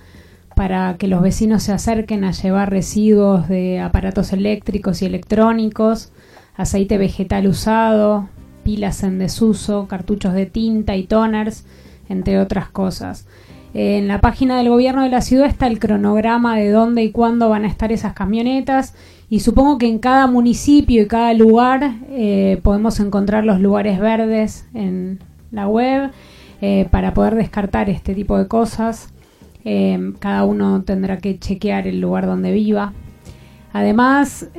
para 0.56 0.97
que 0.99 1.08
los 1.08 1.23
vecinos 1.23 1.63
se 1.63 1.71
acerquen 1.71 2.26
a 2.26 2.32
llevar 2.32 2.69
residuos 2.69 3.49
de 3.49 3.80
aparatos 3.80 4.34
eléctricos 4.34 5.02
y 5.02 5.08
electrónicos, 5.08 6.12
aceite 6.56 6.99
vegetal 6.99 7.47
usado, 7.47 8.30
pilas 8.63 9.02
en 9.02 9.17
desuso, 9.17 9.88
cartuchos 9.88 10.36
de 10.36 10.45
tinta 10.45 10.95
y 10.95 11.08
toners, 11.08 11.65
entre 12.08 12.38
otras 12.38 12.69
cosas. 12.69 13.26
En 13.73 14.08
la 14.08 14.21
página 14.21 14.60
del 14.60 14.69
gobierno 14.69 15.02
de 15.02 15.10
la 15.10 15.21
ciudad 15.21 15.47
está 15.47 15.65
el 15.65 15.80
cronograma 15.80 16.56
de 16.56 16.69
dónde 16.69 17.02
y 17.02 17.12
cuándo 17.12 17.49
van 17.49 17.65
a 17.65 17.67
estar 17.67 17.91
esas 17.91 18.13
camionetas 18.13 18.93
y 19.33 19.39
supongo 19.39 19.79
que 19.79 19.87
en 19.87 19.97
cada 19.97 20.27
municipio 20.27 21.01
y 21.01 21.07
cada 21.07 21.33
lugar 21.33 21.95
eh, 22.11 22.59
podemos 22.61 22.99
encontrar 22.99 23.43
los 23.45 23.59
lugares 23.59 23.99
verdes 23.99 24.67
en 24.75 25.21
la 25.49 25.67
web 25.67 26.11
eh, 26.61 26.87
para 26.91 27.15
poder 27.15 27.33
descartar 27.33 27.89
este 27.89 28.13
tipo 28.13 28.37
de 28.37 28.47
cosas. 28.47 29.11
Eh, 29.65 30.13
cada 30.19 30.43
uno 30.43 30.83
tendrá 30.83 31.17
que 31.17 31.39
chequear 31.39 31.87
el 31.87 31.99
lugar 31.99 32.27
donde 32.27 32.51
viva. 32.51 32.93
Además, 33.73 34.51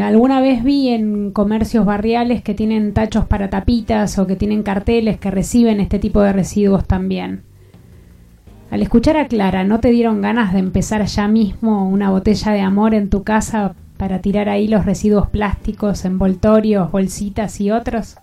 alguna 0.00 0.40
vez 0.40 0.62
vi 0.62 0.90
en 0.90 1.32
comercios 1.32 1.84
barriales 1.84 2.40
que 2.40 2.54
tienen 2.54 2.94
tachos 2.94 3.24
para 3.24 3.50
tapitas 3.50 4.16
o 4.20 4.28
que 4.28 4.36
tienen 4.36 4.62
carteles 4.62 5.18
que 5.18 5.32
reciben 5.32 5.80
este 5.80 5.98
tipo 5.98 6.20
de 6.20 6.32
residuos 6.32 6.86
también. 6.86 7.42
Al 8.70 8.80
escuchar 8.80 9.16
a 9.16 9.26
Clara, 9.26 9.64
¿no 9.64 9.80
te 9.80 9.90
dieron 9.90 10.22
ganas 10.22 10.52
de 10.52 10.60
empezar 10.60 11.04
ya 11.04 11.26
mismo 11.26 11.88
una 11.88 12.10
botella 12.10 12.52
de 12.52 12.60
amor 12.60 12.94
en 12.94 13.10
tu 13.10 13.24
casa 13.24 13.74
para 14.00 14.22
tirar 14.22 14.48
ahí 14.48 14.66
los 14.66 14.86
residuos 14.86 15.28
plásticos, 15.28 16.06
envoltorios, 16.06 16.90
bolsitas 16.90 17.60
y 17.60 17.70
otros? 17.70 18.16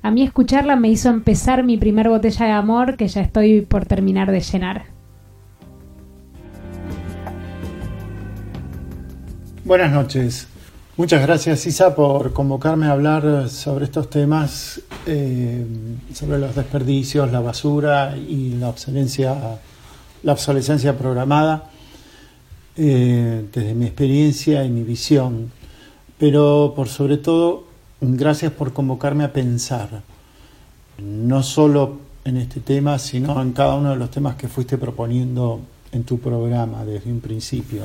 A 0.00 0.10
mí 0.10 0.22
escucharla 0.22 0.74
me 0.74 0.88
hizo 0.88 1.10
empezar 1.10 1.62
mi 1.64 1.76
primer 1.76 2.08
botella 2.08 2.46
de 2.46 2.52
amor 2.52 2.96
que 2.96 3.08
ya 3.08 3.20
estoy 3.20 3.60
por 3.60 3.84
terminar 3.84 4.32
de 4.32 4.40
llenar. 4.40 4.84
Buenas 9.66 9.92
noches. 9.92 10.48
Muchas 10.96 11.20
gracias 11.20 11.66
Isa 11.66 11.94
por 11.94 12.32
convocarme 12.32 12.86
a 12.86 12.92
hablar 12.92 13.50
sobre 13.50 13.84
estos 13.84 14.08
temas, 14.08 14.80
eh, 15.04 15.62
sobre 16.14 16.38
los 16.38 16.54
desperdicios, 16.54 17.30
la 17.30 17.40
basura 17.40 18.16
y 18.16 18.54
la 18.54 18.70
obsolescencia, 18.70 19.58
la 20.22 20.32
obsolescencia 20.32 20.96
programada, 20.96 21.70
eh, 22.76 23.44
desde 23.52 23.74
mi 23.74 23.86
experiencia 23.86 24.64
y 24.64 24.70
mi 24.70 24.82
visión. 24.82 25.50
Pero 26.18 26.72
por 26.76 26.88
sobre 26.88 27.16
todo, 27.16 27.64
gracias 28.00 28.52
por 28.52 28.72
convocarme 28.72 29.24
a 29.24 29.32
pensar, 29.32 30.02
no 30.98 31.42
solo 31.42 31.98
en 32.24 32.36
este 32.36 32.60
tema, 32.60 32.98
sino 32.98 33.40
en 33.42 33.52
cada 33.52 33.74
uno 33.74 33.90
de 33.90 33.96
los 33.96 34.10
temas 34.10 34.36
que 34.36 34.48
fuiste 34.48 34.78
proponiendo 34.78 35.60
en 35.92 36.04
tu 36.04 36.18
programa 36.18 36.84
desde 36.84 37.10
un 37.10 37.20
principio. 37.20 37.82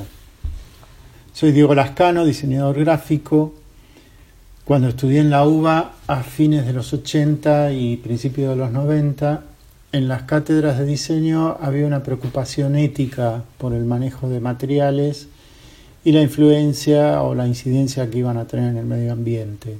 Soy 1.34 1.52
Diego 1.52 1.76
Lascano, 1.76 2.26
diseñador 2.26 2.80
gráfico. 2.80 3.54
Cuando 4.66 4.90
estudié 4.90 5.20
en 5.20 5.30
la 5.30 5.46
UBA 5.46 5.94
a 6.08 6.24
fines 6.24 6.66
de 6.66 6.74
los 6.74 6.92
80 6.94 7.72
y 7.74 7.98
principios 7.98 8.50
de 8.50 8.56
los 8.56 8.72
90, 8.72 9.44
en 9.92 10.08
las 10.08 10.24
cátedras 10.24 10.78
de 10.78 10.86
diseño 10.86 11.58
había 11.62 11.88
una 11.88 12.04
preocupación 12.04 12.76
ética 12.76 13.44
por 13.58 13.74
el 13.74 13.86
manejo 13.86 14.28
de 14.28 14.40
materiales 14.40 15.28
y 16.04 16.12
la 16.12 16.22
influencia 16.22 17.22
o 17.24 17.36
la 17.36 17.48
incidencia 17.48 18.10
que 18.10 18.20
iban 18.20 18.38
a 18.38 18.46
tener 18.46 18.70
en 18.70 18.78
el 18.78 18.86
medio 18.86 19.14
ambiente. 19.14 19.78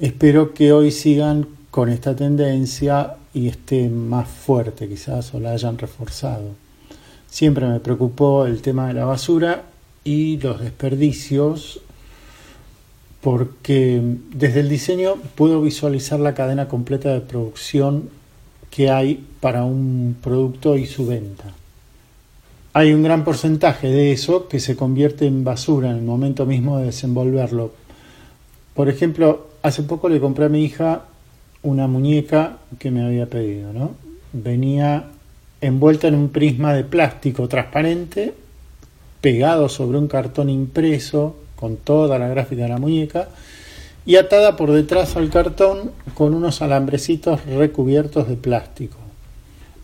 Espero 0.00 0.54
que 0.54 0.72
hoy 0.72 0.90
sigan 0.90 1.46
con 1.70 1.88
esta 1.88 2.14
tendencia 2.14 3.16
y 3.34 3.48
esté 3.48 3.88
más 3.88 4.28
fuerte 4.28 4.88
quizás 4.88 5.34
o 5.34 5.40
la 5.40 5.52
hayan 5.52 5.78
reforzado. 5.78 6.50
Siempre 7.28 7.66
me 7.66 7.80
preocupó 7.80 8.46
el 8.46 8.62
tema 8.62 8.88
de 8.88 8.94
la 8.94 9.04
basura 9.04 9.64
y 10.04 10.38
los 10.38 10.60
desperdicios 10.60 11.80
porque 13.20 14.02
desde 14.34 14.60
el 14.60 14.68
diseño 14.68 15.14
puedo 15.34 15.62
visualizar 15.62 16.20
la 16.20 16.34
cadena 16.34 16.68
completa 16.68 17.12
de 17.12 17.20
producción 17.20 18.21
que 18.74 18.90
hay 18.90 19.22
para 19.40 19.64
un 19.64 20.16
producto 20.22 20.78
y 20.78 20.86
su 20.86 21.06
venta. 21.06 21.44
Hay 22.72 22.94
un 22.94 23.02
gran 23.02 23.22
porcentaje 23.22 23.88
de 23.88 24.12
eso 24.12 24.48
que 24.48 24.60
se 24.60 24.76
convierte 24.76 25.26
en 25.26 25.44
basura 25.44 25.90
en 25.90 25.96
el 25.96 26.02
momento 26.02 26.46
mismo 26.46 26.78
de 26.78 26.86
desenvolverlo. 26.86 27.72
Por 28.74 28.88
ejemplo, 28.88 29.48
hace 29.62 29.82
poco 29.82 30.08
le 30.08 30.20
compré 30.20 30.46
a 30.46 30.48
mi 30.48 30.64
hija 30.64 31.02
una 31.62 31.86
muñeca 31.86 32.56
que 32.78 32.90
me 32.90 33.04
había 33.04 33.26
pedido, 33.26 33.74
¿no? 33.74 33.90
Venía 34.32 35.04
envuelta 35.60 36.08
en 36.08 36.14
un 36.14 36.30
prisma 36.30 36.72
de 36.72 36.84
plástico 36.84 37.48
transparente 37.48 38.32
pegado 39.20 39.68
sobre 39.68 39.98
un 39.98 40.08
cartón 40.08 40.48
impreso 40.48 41.36
con 41.56 41.76
toda 41.76 42.18
la 42.18 42.28
gráfica 42.28 42.62
de 42.62 42.68
la 42.70 42.78
muñeca 42.78 43.28
y 44.04 44.16
atada 44.16 44.56
por 44.56 44.72
detrás 44.72 45.16
al 45.16 45.30
cartón 45.30 45.92
con 46.14 46.34
unos 46.34 46.62
alambrecitos 46.62 47.44
recubiertos 47.44 48.28
de 48.28 48.36
plástico. 48.36 48.96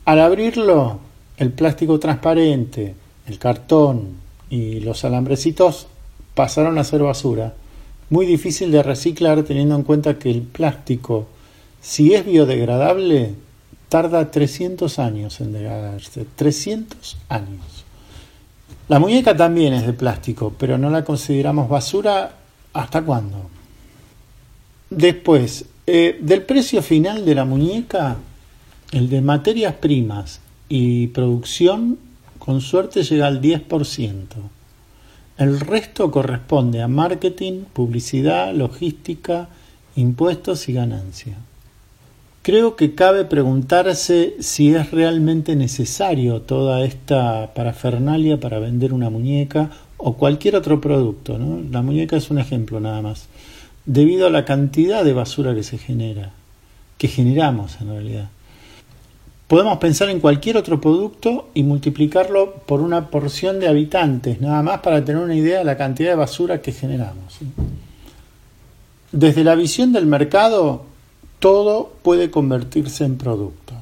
Al 0.04 0.20
abrirlo, 0.20 0.98
el 1.36 1.52
plástico 1.52 1.98
transparente, 1.98 2.94
el 3.26 3.38
cartón 3.38 4.16
y 4.50 4.80
los 4.80 5.04
alambrecitos 5.04 5.86
pasaron 6.34 6.78
a 6.78 6.84
ser 6.84 7.02
basura. 7.02 7.54
Muy 8.10 8.26
difícil 8.26 8.72
de 8.72 8.82
reciclar 8.82 9.42
teniendo 9.42 9.74
en 9.76 9.82
cuenta 9.82 10.18
que 10.18 10.30
el 10.30 10.42
plástico, 10.42 11.26
si 11.80 12.14
es 12.14 12.24
biodegradable, 12.24 13.34
tarda 13.88 14.30
300 14.30 14.98
años 14.98 15.40
en 15.40 15.52
degradarse. 15.52 16.26
300 16.34 17.16
años. 17.28 17.84
La 18.88 18.98
muñeca 18.98 19.36
también 19.36 19.74
es 19.74 19.86
de 19.86 19.92
plástico, 19.92 20.54
pero 20.58 20.78
no 20.78 20.88
la 20.88 21.04
consideramos 21.04 21.68
basura 21.68 22.32
hasta 22.72 23.02
cuándo. 23.02 23.57
Después, 24.90 25.66
eh, 25.86 26.18
del 26.20 26.42
precio 26.42 26.82
final 26.82 27.24
de 27.24 27.34
la 27.34 27.44
muñeca, 27.44 28.16
el 28.92 29.10
de 29.10 29.20
materias 29.20 29.74
primas 29.74 30.40
y 30.68 31.08
producción, 31.08 31.98
con 32.38 32.60
suerte 32.60 33.02
llega 33.02 33.26
al 33.26 33.42
10%. 33.42 34.50
El 35.36 35.60
resto 35.60 36.10
corresponde 36.10 36.82
a 36.82 36.88
marketing, 36.88 37.64
publicidad, 37.72 38.54
logística, 38.54 39.48
impuestos 39.94 40.68
y 40.68 40.72
ganancia. 40.72 41.36
creo 42.42 42.76
que 42.76 42.94
cabe 42.94 43.26
preguntarse 43.26 44.36
si 44.40 44.74
es 44.74 44.90
realmente 44.90 45.54
necesario 45.54 46.40
toda 46.40 46.82
esta 46.82 47.52
parafernalia 47.52 48.40
para 48.40 48.58
vender 48.58 48.94
una 48.94 49.10
muñeca 49.10 49.70
o 49.98 50.14
cualquier 50.14 50.56
otro 50.56 50.80
producto. 50.80 51.38
La 51.70 51.82
muñeca 51.82 52.16
es 52.16 52.30
un 52.30 52.38
ejemplo 52.38 52.80
nada 52.80 53.02
más, 53.02 53.27
debido 53.88 54.26
a 54.26 54.30
la 54.30 54.44
cantidad 54.44 55.02
de 55.02 55.14
basura 55.14 55.54
que 55.54 55.62
se 55.62 55.78
genera, 55.78 56.32
que 56.98 57.08
generamos 57.08 57.80
en 57.80 57.88
realidad. 57.88 58.28
Podemos 59.46 59.78
pensar 59.78 60.10
en 60.10 60.20
cualquier 60.20 60.58
otro 60.58 60.78
producto 60.78 61.48
y 61.54 61.62
multiplicarlo 61.62 62.52
por 62.66 62.82
una 62.82 63.08
porción 63.08 63.58
de 63.60 63.66
habitantes, 63.66 64.42
nada 64.42 64.62
más 64.62 64.80
para 64.80 65.02
tener 65.06 65.22
una 65.22 65.34
idea 65.34 65.60
de 65.60 65.64
la 65.64 65.78
cantidad 65.78 66.10
de 66.10 66.16
basura 66.16 66.60
que 66.60 66.72
generamos. 66.72 67.38
Desde 69.10 69.42
la 69.42 69.54
visión 69.54 69.94
del 69.94 70.04
mercado, 70.04 70.82
todo 71.38 71.90
puede 72.02 72.30
convertirse 72.30 73.06
en 73.06 73.16
producto. 73.16 73.72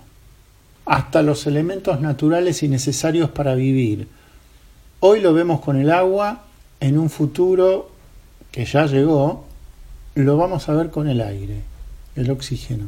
Hasta 0.84 1.22
los 1.22 1.48
elementos 1.48 2.00
naturales 2.00 2.62
y 2.62 2.68
necesarios 2.68 3.30
para 3.30 3.56
vivir. 3.56 4.06
Hoy 5.00 5.20
lo 5.20 5.34
vemos 5.34 5.60
con 5.62 5.80
el 5.80 5.90
agua, 5.90 6.44
en 6.78 6.96
un 6.96 7.10
futuro 7.10 7.90
que 8.52 8.64
ya 8.66 8.86
llegó, 8.86 9.45
lo 10.16 10.38
vamos 10.38 10.68
a 10.68 10.72
ver 10.72 10.90
con 10.90 11.08
el 11.08 11.20
aire, 11.20 11.60
el 12.16 12.30
oxígeno. 12.30 12.86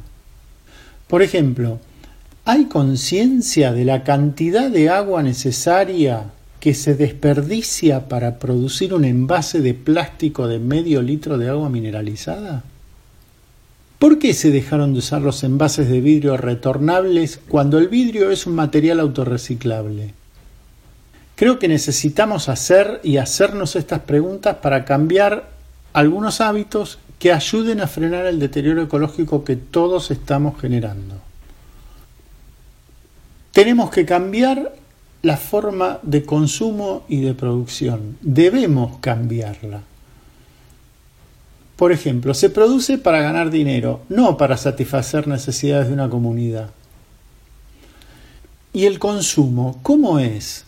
Por 1.07 1.23
ejemplo, 1.23 1.79
¿hay 2.47 2.65
conciencia 2.65 3.73
de 3.73 3.85
la 3.85 4.03
cantidad 4.03 4.71
de 4.71 4.89
agua 4.89 5.23
necesaria 5.23 6.31
que 6.59 6.73
se 6.73 6.95
desperdicia 6.95 8.09
para 8.09 8.39
producir 8.39 8.95
un 8.95 9.05
envase 9.05 9.61
de 9.61 9.75
plástico 9.75 10.49
de 10.49 10.59
medio 10.59 11.03
litro 11.03 11.37
de 11.37 11.51
agua 11.51 11.69
mineralizada? 11.69 12.65
¿Por 13.99 14.19
qué 14.19 14.33
se 14.33 14.51
dejaron 14.51 14.95
de 14.95 15.01
usar 15.01 15.21
los 15.21 15.45
envases 15.45 15.91
de 15.91 16.01
vidrio 16.01 16.39
retornables 16.39 17.41
cuando 17.47 17.79
el 17.79 17.89
vidrio 17.89 18.31
es 18.31 18.47
un 18.47 18.55
material 18.55 19.01
autorreciclable? 19.01 20.15
Creo 21.37 21.59
que 21.59 21.69
necesitamos 21.69 22.49
hacer 22.49 23.01
y 23.05 23.19
hacernos 23.19 23.77
estas 23.77 24.01
preguntas 24.01 24.57
para 24.63 24.87
cambiar 24.87 25.51
algunos 25.93 26.41
hábitos 26.41 26.99
que 27.19 27.33
ayuden 27.33 27.81
a 27.81 27.87
frenar 27.87 28.27
el 28.27 28.39
deterioro 28.39 28.83
ecológico 28.83 29.45
que 29.45 29.57
todos 29.57 30.11
estamos 30.11 30.61
generando. 30.61 31.17
Tenemos 33.53 33.91
que 33.91 34.07
cambiar 34.07 34.75
la 35.23 35.37
forma 35.37 35.99
de 36.03 36.25
consumo 36.25 37.05
y 37.09 37.21
de 37.23 37.35
producción. 37.35 38.17
Debemos 38.21 38.99
cambiarla. 39.01 39.83
Por 41.77 41.93
ejemplo, 41.93 42.35
se 42.35 42.51
produce 42.51 42.99
para 42.99 43.21
ganar 43.21 43.51
dinero, 43.51 44.01
no 44.09 44.37
para 44.37 44.57
satisfacer 44.57 45.27
necesidades 45.29 45.89
de 45.89 45.95
una 45.95 46.09
comunidad. 46.09 46.71
¿Y 48.73 48.87
el 48.87 48.99
consumo? 48.99 49.81
¿Cómo 49.83 50.19
es? 50.19 50.65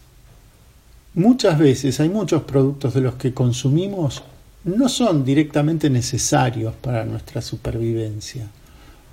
Muchas 1.14 1.58
veces 1.58 2.00
hay 2.00 2.08
muchos 2.08 2.42
productos 2.42 2.94
de 2.94 3.00
los 3.00 3.14
que 3.14 3.34
consumimos 3.34 4.22
no 4.64 4.88
son 4.88 5.24
directamente 5.24 5.88
necesarios 5.88 6.74
para 6.80 7.04
nuestra 7.04 7.40
supervivencia. 7.40 8.46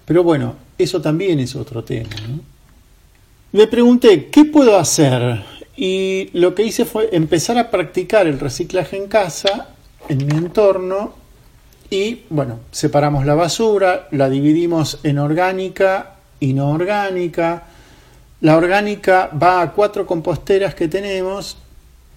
Pero 0.06 0.24
bueno, 0.24 0.56
eso 0.78 1.02
también 1.02 1.40
es 1.40 1.56
otro 1.56 1.84
tema. 1.84 2.10
¿no? 2.28 2.40
Me 3.52 3.68
pregunté, 3.68 4.28
¿qué 4.28 4.46
puedo 4.46 4.78
hacer? 4.78 5.44
Y 5.76 6.30
lo 6.34 6.56
que 6.56 6.64
hice 6.64 6.86
fue 6.86 7.10
empezar 7.12 7.58
a 7.58 7.70
practicar 7.70 8.28
el 8.28 8.40
reciclaje 8.40 8.98
en 8.98 9.08
casa, 9.08 9.70
en 10.10 10.26
mi 10.26 10.38
entorno, 10.38 11.14
y 11.90 12.24
bueno, 12.30 12.60
separamos 12.72 13.26
la 13.26 13.36
basura, 13.36 14.10
la 14.12 14.30
dividimos 14.30 15.00
en 15.04 15.20
orgánica 15.20 16.16
y 16.40 16.54
no 16.54 16.72
orgánica. 16.72 17.64
La 18.42 18.58
orgánica 18.58 19.30
va 19.42 19.62
a 19.62 19.72
cuatro 19.72 20.06
composteras 20.06 20.76
que 20.76 20.90
tenemos, 20.90 21.58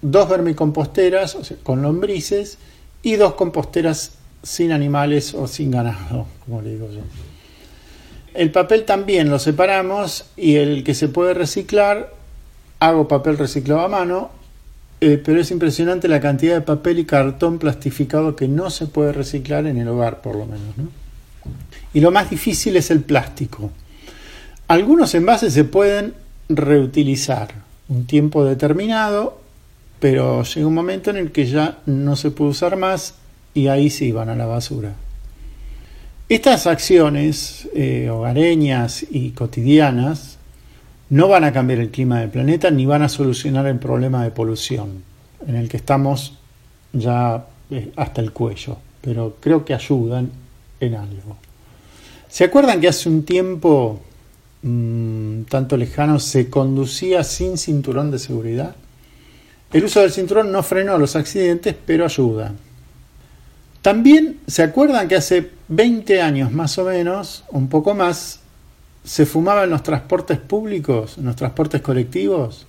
dos 0.03 0.29
vermicomposteras 0.29 1.37
o 1.37 1.45
sea, 1.45 1.57
con 1.63 1.83
lombrices 1.83 2.59
y 3.03 3.17
dos 3.17 3.35
composteras 3.35 4.13
sin 4.43 4.73
animales 4.73 5.35
o 5.35 5.47
sin 5.47 5.71
ganado, 5.71 6.27
como 6.45 6.63
le 6.63 6.71
digo 6.71 6.89
yo. 6.91 7.01
El 8.35 8.53
papel 8.53 8.85
también 8.85 9.29
lo 9.29 9.39
separamos 9.39 10.27
y 10.37 10.57
el 10.57 10.85
que 10.85 10.95
se 10.95 11.09
puede 11.09 11.35
reciclar, 11.35 12.15
hago 12.79 13.09
papel 13.09 13.37
reciclado 13.39 13.81
a 13.81 13.89
mano, 13.89 14.31
eh, 15.01 15.21
pero 15.23 15.41
es 15.41 15.51
impresionante 15.51 16.09
la 16.09 16.21
cantidad 16.21 16.55
de 16.55 16.61
papel 16.61 16.99
y 16.99 17.05
cartón 17.07 17.59
plastificado 17.59 18.37
que 18.37 18.49
no 18.49 18.71
se 18.71 18.87
puede 18.87 19.13
reciclar 19.13 19.67
en 19.67 19.79
el 19.79 19.89
hogar, 19.89 20.21
por 20.21 20.37
lo 20.37 20.47
menos. 20.47 20.77
¿no? 20.77 20.89
Y 21.93 22.01
lo 22.01 22.11
más 22.11 22.31
difícil 22.31 22.77
es 22.77 22.91
el 22.91 23.01
plástico. 23.01 23.71
Algunos 24.69 25.15
envases 25.15 25.53
se 25.53 25.65
pueden 25.65 26.15
reutilizar 26.49 27.49
un 27.89 28.07
tiempo 28.07 28.45
determinado, 28.45 29.40
pero 30.01 30.43
llega 30.43 30.67
un 30.67 30.75
momento 30.75 31.11
en 31.11 31.19
el 31.19 31.31
que 31.31 31.47
ya 31.47 31.79
no 31.87 32.17
se 32.17 32.31
puede 32.31 32.51
usar 32.51 32.77
más 32.77 33.15
y 33.55 33.69
ahí 33.69 33.91
sí 33.91 34.11
van 34.13 34.31
a 34.31 34.35
la 34.35 34.47
basura. 34.47 34.95
Estas 36.29 36.67
acciones 36.67 37.69
eh, 37.75 38.09
hogareñas 38.11 39.05
y 39.11 39.31
cotidianas 39.31 40.39
no 41.11 41.29
van 41.29 41.45
a 41.45 41.53
cambiar 41.53 41.81
el 41.81 41.91
clima 41.91 42.21
del 42.21 42.31
planeta 42.31 42.71
ni 42.71 42.87
van 42.87 43.03
a 43.03 43.09
solucionar 43.09 43.67
el 43.67 43.79
problema 43.79 44.23
de 44.25 44.31
polución 44.31 45.03
en 45.47 45.57
el 45.57 45.69
que 45.69 45.77
estamos 45.77 46.35
ya 46.93 47.47
eh, 47.71 47.93
hasta 47.97 48.21
el 48.21 48.33
cuello, 48.33 48.79
pero 49.01 49.37
creo 49.41 49.65
que 49.65 49.75
ayudan 49.75 50.31
en 50.81 50.95
algo. 50.95 51.37
¿Se 52.29 52.45
acuerdan 52.45 52.81
que 52.81 52.89
hace 52.89 53.09
un 53.09 53.25
tiempo 53.25 54.01
mmm, 54.63 55.43
tanto 55.43 55.77
lejano 55.77 56.21
se 56.21 56.49
conducía 56.49 57.25
sin 57.25 57.59
cinturón 57.59 58.11
de 58.11 58.19
seguridad? 58.19 58.77
El 59.73 59.85
uso 59.85 60.01
del 60.01 60.11
cinturón 60.11 60.51
no 60.51 60.63
frenó 60.63 60.99
los 60.99 61.15
accidentes, 61.15 61.77
pero 61.87 62.05
ayuda. 62.05 62.53
También 63.83 64.39
se 64.47 64.63
acuerdan 64.63 65.09
que 65.09 65.17
hace 65.17 65.51
20 65.69 66.21
años 66.21 66.53
más 66.53 66.77
o 66.79 66.85
menos, 66.85 67.45
un 67.51 67.69
poco 67.69 67.95
más, 67.95 68.41
se 69.05 69.25
fumaba 69.27 69.65
en 69.65 69.71
los 69.71 69.83
transportes 69.83 70.39
públicos, 70.39 71.17
en 71.19 71.25
los 71.27 71.37
transportes 71.37 71.81
colectivos. 71.81 72.67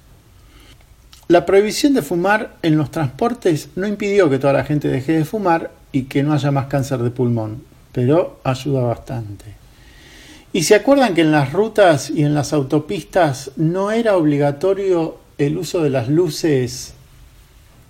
La 1.28 1.46
prohibición 1.46 1.94
de 1.94 2.02
fumar 2.02 2.56
en 2.62 2.78
los 2.78 2.92
transportes 2.92 3.70
no 3.76 3.88
impidió 3.88 4.30
que 4.30 4.40
toda 4.40 4.54
la 4.54 4.64
gente 4.64 4.88
deje 4.88 5.14
de 5.14 5.26
fumar 5.26 5.72
y 5.92 6.04
que 6.04 6.24
no 6.24 6.34
haya 6.34 6.52
más 6.52 6.68
cáncer 6.68 7.00
de 7.00 7.10
pulmón, 7.10 7.64
pero 7.92 8.40
ayuda 8.44 8.84
bastante. 8.84 9.46
Y 10.54 10.64
se 10.64 10.76
acuerdan 10.76 11.14
que 11.14 11.22
en 11.22 11.32
las 11.32 11.54
rutas 11.54 12.10
y 12.10 12.24
en 12.24 12.34
las 12.34 12.54
autopistas 12.54 13.52
no 13.56 13.92
era 13.92 14.18
obligatorio 14.18 15.21
el 15.48 15.58
uso 15.58 15.82
de 15.82 15.90
las 15.90 16.08
luces 16.08 16.94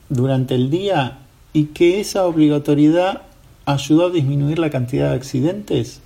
durante 0.09 0.55
el 0.55 0.69
día 0.69 1.19
y 1.53 1.65
que 1.65 1.99
esa 1.99 2.25
obligatoriedad 2.25 3.23
ayudó 3.65 4.07
a 4.07 4.11
disminuir 4.11 4.59
la 4.59 4.69
cantidad 4.69 5.09
de 5.09 5.15
accidentes? 5.15 6.01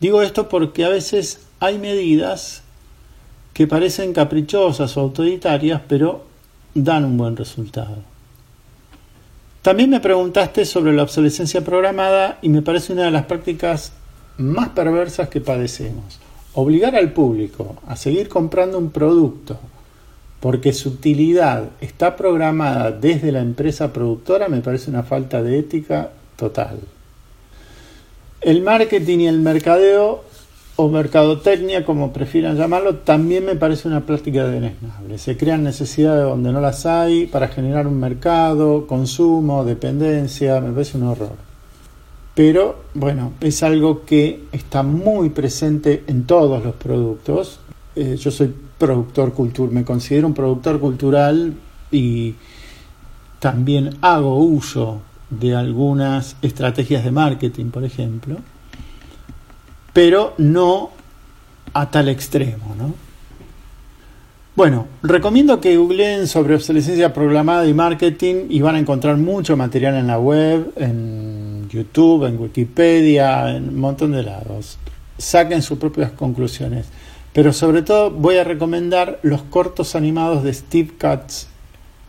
Digo 0.00 0.22
esto 0.22 0.48
porque 0.48 0.84
a 0.84 0.88
veces 0.88 1.40
hay 1.60 1.78
medidas 1.78 2.62
que 3.52 3.66
parecen 3.66 4.12
caprichosas 4.12 4.96
o 4.96 5.00
autoritarias, 5.00 5.82
pero 5.86 6.24
dan 6.74 7.04
un 7.04 7.16
buen 7.16 7.36
resultado. 7.36 7.96
También 9.62 9.90
me 9.90 10.00
preguntaste 10.00 10.64
sobre 10.64 10.94
la 10.94 11.02
obsolescencia 11.02 11.62
programada 11.62 12.38
y 12.40 12.48
me 12.48 12.62
parece 12.62 12.94
una 12.94 13.04
de 13.04 13.10
las 13.10 13.26
prácticas 13.26 13.92
más 14.38 14.70
perversas 14.70 15.28
que 15.28 15.42
padecemos. 15.42 16.18
Obligar 16.54 16.96
al 16.96 17.12
público 17.12 17.76
a 17.86 17.96
seguir 17.96 18.30
comprando 18.30 18.78
un 18.78 18.90
producto 18.90 19.58
porque 20.40 20.72
su 20.72 20.88
utilidad 20.90 21.70
está 21.80 22.16
programada 22.16 22.90
desde 22.90 23.30
la 23.30 23.40
empresa 23.40 23.92
productora 23.92 24.48
me 24.48 24.62
parece 24.62 24.90
una 24.90 25.02
falta 25.02 25.42
de 25.42 25.58
ética 25.58 26.10
total. 26.36 26.78
El 28.40 28.62
marketing 28.62 29.18
y 29.18 29.26
el 29.26 29.40
mercadeo 29.40 30.24
o 30.76 30.88
mercadotecnia, 30.88 31.84
como 31.84 32.10
prefieran 32.10 32.56
llamarlo, 32.56 32.96
también 32.96 33.44
me 33.44 33.54
parece 33.54 33.86
una 33.86 34.06
práctica 34.06 34.46
denesnable. 34.46 35.18
Se 35.18 35.36
crean 35.36 35.62
necesidades 35.62 36.24
donde 36.24 36.52
no 36.52 36.60
las 36.62 36.86
hay 36.86 37.26
para 37.26 37.48
generar 37.48 37.86
un 37.86 38.00
mercado, 38.00 38.86
consumo, 38.86 39.62
dependencia, 39.66 40.58
me 40.62 40.72
parece 40.72 40.96
un 40.96 41.08
horror. 41.08 41.50
Pero 42.34 42.76
bueno, 42.94 43.32
es 43.42 43.62
algo 43.62 44.06
que 44.06 44.44
está 44.52 44.82
muy 44.82 45.28
presente 45.28 46.04
en 46.06 46.24
todos 46.24 46.64
los 46.64 46.74
productos. 46.76 47.60
Eh, 47.94 48.16
yo 48.18 48.30
soy 48.30 48.54
productor 48.80 49.34
cultural, 49.34 49.74
me 49.74 49.84
considero 49.84 50.26
un 50.26 50.34
productor 50.34 50.80
cultural 50.80 51.54
y 51.92 52.34
también 53.38 53.98
hago 54.00 54.38
uso 54.38 55.02
de 55.28 55.54
algunas 55.54 56.34
estrategias 56.42 57.04
de 57.04 57.10
marketing, 57.12 57.66
por 57.66 57.84
ejemplo, 57.84 58.38
pero 59.92 60.34
no 60.38 60.90
a 61.74 61.90
tal 61.90 62.08
extremo, 62.08 62.74
¿no? 62.76 62.94
Bueno, 64.56 64.88
recomiendo 65.02 65.60
que 65.60 65.76
googleen 65.76 66.26
sobre 66.26 66.54
obsolescencia 66.54 67.12
programada 67.12 67.66
y 67.66 67.74
marketing 67.74 68.46
y 68.48 68.60
van 68.60 68.76
a 68.76 68.78
encontrar 68.78 69.16
mucho 69.16 69.56
material 69.56 69.94
en 69.94 70.06
la 70.06 70.18
web, 70.18 70.72
en 70.76 71.68
YouTube, 71.68 72.26
en 72.26 72.40
Wikipedia, 72.40 73.56
en 73.56 73.68
un 73.68 73.78
montón 73.78 74.12
de 74.12 74.22
lados. 74.22 74.78
saquen 75.18 75.60
sus 75.62 75.78
propias 75.78 76.12
conclusiones. 76.12 76.86
Pero 77.32 77.52
sobre 77.52 77.82
todo 77.82 78.10
voy 78.10 78.36
a 78.36 78.44
recomendar 78.44 79.20
los 79.22 79.42
cortos 79.42 79.94
animados 79.94 80.42
de 80.42 80.52
Steve 80.52 80.90
Katz, 80.98 81.46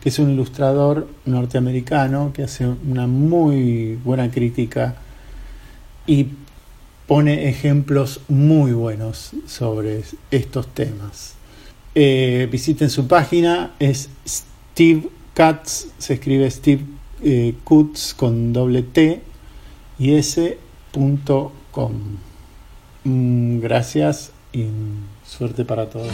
que 0.00 0.08
es 0.08 0.18
un 0.18 0.30
ilustrador 0.30 1.08
norteamericano 1.26 2.32
que 2.32 2.42
hace 2.42 2.66
una 2.66 3.06
muy 3.06 3.98
buena 4.04 4.30
crítica 4.30 4.96
y 6.06 6.26
pone 7.06 7.48
ejemplos 7.48 8.20
muy 8.28 8.72
buenos 8.72 9.30
sobre 9.46 10.02
estos 10.30 10.66
temas. 10.68 11.34
Eh, 11.94 12.48
visiten 12.50 12.90
su 12.90 13.06
página, 13.06 13.74
es 13.78 14.08
Steve 14.26 15.08
Katz, 15.34 15.86
se 15.98 16.14
escribe 16.14 16.50
Steve 16.50 16.82
eh, 17.22 17.54
Kutz 17.62 18.14
con 18.14 18.52
doble 18.52 18.82
T 18.82 19.22
y 19.98 20.14
S.com. 20.14 21.92
Mm, 23.04 23.60
gracias 23.60 24.32
y 24.52 24.64
suerte 25.38 25.64
para 25.64 25.86
todos. 25.88 26.12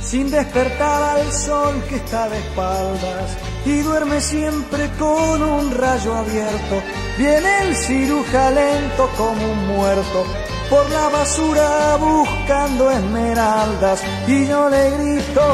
sin 0.00 0.30
despertar 0.30 1.02
al 1.02 1.32
sol 1.32 1.82
que 1.88 1.96
está 1.96 2.28
de 2.28 2.38
espaldas 2.38 3.36
y 3.64 3.80
duerme 3.80 4.20
siempre 4.20 4.88
con 4.96 5.42
un 5.42 5.72
rayo 5.72 6.14
abierto. 6.14 6.82
Viene 7.18 7.62
el 7.62 7.74
ciruja 7.74 8.50
lento 8.52 9.10
como 9.16 9.44
un 9.50 9.66
muerto 9.74 10.24
por 10.70 10.88
la 10.90 11.08
basura 11.08 11.96
buscando 11.96 12.90
esmeraldas 12.90 14.02
y 14.28 14.46
yo 14.46 14.68
le 14.68 14.90
grito, 14.90 15.46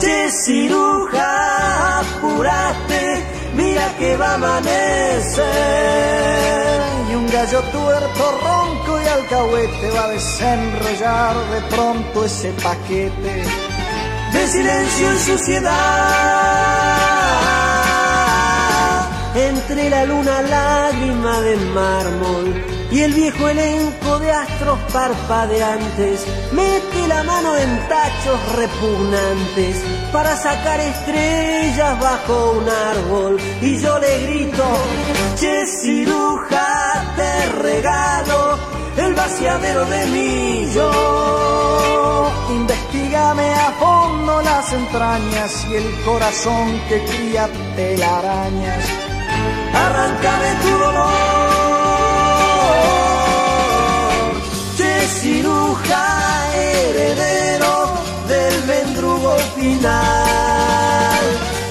che 0.00 0.28
ciruja, 0.44 2.00
apurate, 2.00 3.39
mira 3.54 3.94
que 3.98 4.16
va 4.16 4.30
a 4.30 4.34
amanecer. 4.34 5.50
Y 7.10 7.14
un 7.14 7.26
gallo 7.26 7.60
tuerto 7.72 8.38
ronco 8.42 9.00
y 9.02 9.06
alcahuete 9.06 9.90
va 9.90 10.04
a 10.04 10.08
desenrollar 10.08 11.36
de 11.50 11.60
pronto 11.74 12.24
ese 12.24 12.52
paquete 12.52 13.44
de 14.32 14.46
silencio 14.46 15.14
y 15.14 15.18
suciedad. 15.18 15.70
Entre 19.34 19.90
la 19.90 20.04
luna 20.04 20.42
lágrima 20.42 21.40
de 21.40 21.56
mármol 21.56 22.64
y 22.90 23.00
el 23.00 23.12
viejo 23.12 23.48
elenco 23.48 24.18
de 24.18 24.32
astros 24.32 24.78
parpadeantes 24.92 26.26
mete 26.52 27.08
la 27.08 27.22
mano 27.22 27.56
en 27.56 27.88
tachos 27.88 28.56
repugnantes 28.56 29.76
para 30.12 30.36
sacar 30.36 30.80
estrellas 30.80 32.00
bajo 32.00 32.52
un 32.52 32.68
árbol 32.68 33.40
y 33.60 33.78
yo 33.78 33.98
le 33.98 34.20
grito, 34.22 34.64
che 35.36 35.66
ciruja, 35.66 37.14
te 37.16 37.46
regalo 37.62 38.58
el 38.96 39.14
vaciadero 39.14 39.84
de 39.86 40.06
mi 40.06 40.72
yo. 40.74 42.30
Investígame 42.50 43.52
a 43.54 43.72
fondo 43.78 44.42
las 44.42 44.72
entrañas 44.72 45.66
y 45.70 45.74
el 45.76 46.00
corazón 46.04 46.80
que 46.88 47.04
cría 47.04 47.48
telarañas. 47.76 48.84
Arráncame 49.72 50.54
tu 50.62 50.70
dolor. 50.84 51.10
Che 54.76 55.06
ciruja, 55.20 56.06
heredero 56.54 57.49
final. 59.56 61.20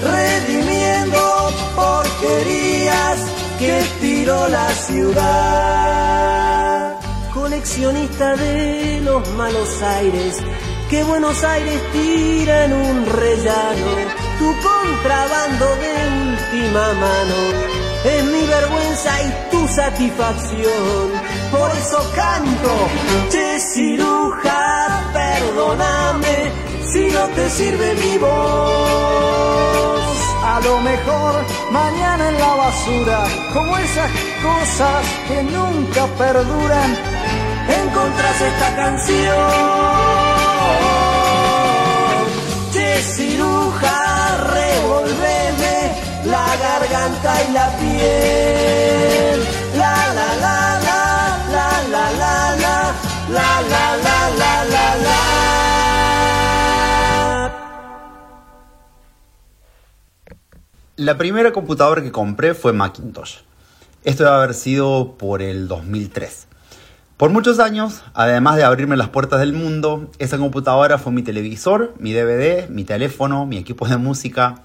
Redimiendo 0.02 1.50
porquerías 1.76 3.18
que 3.58 3.84
tiró 4.00 4.48
la 4.48 4.68
ciudad. 4.86 5.90
Coleccionista 7.34 8.36
de 8.36 9.00
los 9.02 9.28
malos 9.30 9.82
aires, 9.82 10.38
que 10.88 11.02
Buenos 11.04 11.42
Aires 11.44 11.80
tira 11.92 12.64
en 12.64 12.72
un 12.72 13.06
rellano. 13.06 13.90
Tu 14.38 14.54
contrabando 14.68 15.66
de 15.76 15.92
última 16.30 16.92
mano 16.94 17.36
es 18.04 18.24
mi 18.24 18.46
vergüenza 18.46 19.22
y 19.22 19.30
tu 19.50 19.68
satisfacción. 19.68 21.12
Por 21.50 21.70
eso 21.72 21.98
canto, 22.14 22.88
che 23.30 23.60
ciruja, 23.60 25.10
perdóname 25.12 26.69
si 26.92 27.06
no 27.08 27.24
te 27.36 27.48
sirve 27.50 27.94
mi 27.94 28.18
voz. 28.18 28.30
A 30.54 30.60
lo 30.64 30.80
mejor 30.80 31.34
mañana 31.70 32.28
en 32.30 32.38
la 32.38 32.54
basura, 32.54 33.24
como 33.54 33.76
esas 33.78 34.10
cosas 34.42 35.06
que 35.28 35.42
nunca 35.44 36.06
perduran, 36.18 36.90
encontrás 37.82 38.40
esta 38.40 38.76
canción. 38.76 39.50
Che 42.72 43.02
ciruja, 43.14 43.98
revolveme 44.56 45.76
la 46.24 46.46
garganta 46.64 47.30
y 47.48 47.52
la 47.52 47.68
piel. 47.78 49.38
La 49.76 49.96
la 50.18 50.28
la 50.44 50.58
la 50.86 51.02
la 51.54 51.68
la 51.94 52.04
la 52.22 52.34
la 52.62 52.76
la 53.36 53.50
la 53.72 53.84
la 54.06 54.18
la 54.40 54.64
la 54.64 54.86
la. 55.06 55.39
La 61.00 61.16
primera 61.16 61.50
computadora 61.50 62.02
que 62.02 62.12
compré 62.12 62.52
fue 62.52 62.74
Macintosh. 62.74 63.36
Esto 64.04 64.24
debe 64.24 64.36
haber 64.36 64.52
sido 64.52 65.14
por 65.16 65.40
el 65.40 65.66
2003. 65.66 66.46
Por 67.16 67.30
muchos 67.30 67.58
años, 67.58 68.02
además 68.12 68.56
de 68.56 68.64
abrirme 68.64 68.98
las 68.98 69.08
puertas 69.08 69.40
del 69.40 69.54
mundo, 69.54 70.10
esa 70.18 70.36
computadora 70.36 70.98
fue 70.98 71.12
mi 71.12 71.22
televisor, 71.22 71.94
mi 71.98 72.12
DVD, 72.12 72.68
mi 72.68 72.84
teléfono, 72.84 73.46
mi 73.46 73.56
equipo 73.56 73.88
de 73.88 73.96
música, 73.96 74.56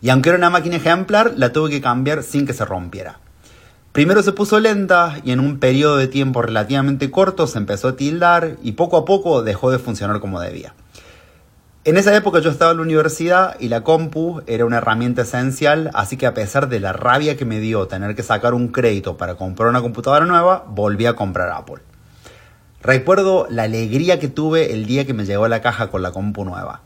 y 0.00 0.08
aunque 0.08 0.30
era 0.30 0.38
una 0.38 0.48
máquina 0.48 0.76
ejemplar, 0.76 1.34
la 1.36 1.52
tuve 1.52 1.68
que 1.68 1.82
cambiar 1.82 2.22
sin 2.22 2.46
que 2.46 2.54
se 2.54 2.64
rompiera. 2.64 3.20
Primero 3.92 4.22
se 4.22 4.32
puso 4.32 4.60
lenta 4.60 5.20
y 5.22 5.32
en 5.32 5.40
un 5.40 5.58
periodo 5.58 5.98
de 5.98 6.08
tiempo 6.08 6.40
relativamente 6.40 7.10
corto 7.10 7.46
se 7.46 7.58
empezó 7.58 7.88
a 7.88 7.96
tildar 7.96 8.56
y 8.62 8.72
poco 8.72 8.96
a 8.96 9.04
poco 9.04 9.42
dejó 9.42 9.70
de 9.70 9.78
funcionar 9.78 10.20
como 10.20 10.40
debía. 10.40 10.72
En 11.84 11.96
esa 11.96 12.14
época 12.14 12.38
yo 12.38 12.48
estaba 12.48 12.70
en 12.70 12.76
la 12.76 12.84
universidad 12.84 13.56
y 13.58 13.66
la 13.66 13.82
compu 13.82 14.40
era 14.46 14.64
una 14.64 14.76
herramienta 14.76 15.22
esencial, 15.22 15.90
así 15.94 16.16
que 16.16 16.26
a 16.26 16.34
pesar 16.34 16.68
de 16.68 16.78
la 16.78 16.92
rabia 16.92 17.36
que 17.36 17.44
me 17.44 17.58
dio 17.58 17.88
tener 17.88 18.14
que 18.14 18.22
sacar 18.22 18.54
un 18.54 18.68
crédito 18.68 19.16
para 19.16 19.34
comprar 19.34 19.68
una 19.68 19.82
computadora 19.82 20.24
nueva, 20.24 20.64
volví 20.68 21.06
a 21.06 21.16
comprar 21.16 21.50
Apple. 21.50 21.82
Recuerdo 22.82 23.48
la 23.50 23.64
alegría 23.64 24.20
que 24.20 24.28
tuve 24.28 24.72
el 24.72 24.86
día 24.86 25.04
que 25.06 25.12
me 25.12 25.24
llegó 25.24 25.48
la 25.48 25.60
caja 25.60 25.90
con 25.90 26.02
la 26.02 26.12
compu 26.12 26.44
nueva. 26.44 26.82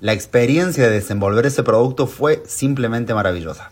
La 0.00 0.12
experiencia 0.12 0.84
de 0.84 0.90
desenvolver 0.90 1.46
ese 1.46 1.62
producto 1.62 2.06
fue 2.06 2.42
simplemente 2.46 3.14
maravillosa. 3.14 3.70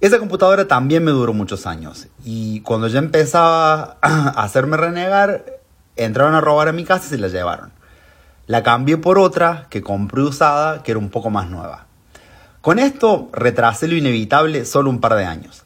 Esa 0.00 0.20
computadora 0.20 0.66
también 0.68 1.04
me 1.04 1.10
duró 1.10 1.34
muchos 1.34 1.66
años 1.66 2.08
y 2.24 2.62
cuando 2.62 2.88
ya 2.88 3.00
empezaba 3.00 3.98
a 4.00 4.42
hacerme 4.42 4.78
renegar, 4.78 5.60
entraron 5.96 6.34
a 6.34 6.40
robar 6.40 6.68
a 6.68 6.72
mi 6.72 6.84
casa 6.84 7.04
y 7.08 7.10
se 7.10 7.18
la 7.18 7.28
llevaron. 7.28 7.81
La 8.52 8.62
cambié 8.62 8.98
por 8.98 9.18
otra 9.18 9.66
que 9.70 9.80
compré 9.80 10.20
usada 10.20 10.82
que 10.82 10.90
era 10.90 10.98
un 10.98 11.08
poco 11.08 11.30
más 11.30 11.48
nueva. 11.48 11.86
Con 12.60 12.78
esto 12.78 13.30
retrasé 13.32 13.88
lo 13.88 13.96
inevitable 13.96 14.66
solo 14.66 14.90
un 14.90 15.00
par 15.00 15.14
de 15.14 15.24
años. 15.24 15.62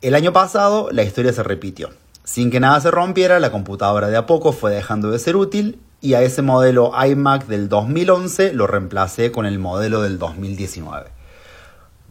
El 0.00 0.16
año 0.16 0.32
pasado 0.32 0.88
la 0.90 1.04
historia 1.04 1.32
se 1.32 1.44
repitió. 1.44 1.90
Sin 2.24 2.50
que 2.50 2.58
nada 2.58 2.80
se 2.80 2.90
rompiera, 2.90 3.38
la 3.38 3.52
computadora 3.52 4.08
de 4.08 4.16
a 4.16 4.26
poco 4.26 4.52
fue 4.52 4.72
dejando 4.72 5.12
de 5.12 5.20
ser 5.20 5.36
útil 5.36 5.78
y 6.00 6.14
a 6.14 6.22
ese 6.22 6.42
modelo 6.42 6.90
iMac 7.06 7.46
del 7.46 7.68
2011 7.68 8.52
lo 8.52 8.66
reemplacé 8.66 9.30
con 9.30 9.46
el 9.46 9.60
modelo 9.60 10.02
del 10.02 10.18
2019. 10.18 11.08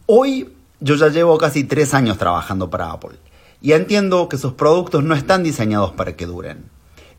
Hoy 0.06 0.54
yo 0.80 0.94
ya 0.94 1.08
llevo 1.08 1.36
casi 1.36 1.64
tres 1.64 1.92
años 1.92 2.16
trabajando 2.16 2.70
para 2.70 2.92
Apple 2.92 3.18
y 3.60 3.72
entiendo 3.72 4.30
que 4.30 4.38
sus 4.38 4.54
productos 4.54 5.04
no 5.04 5.14
están 5.14 5.42
diseñados 5.42 5.92
para 5.92 6.16
que 6.16 6.24
duren. 6.24 6.64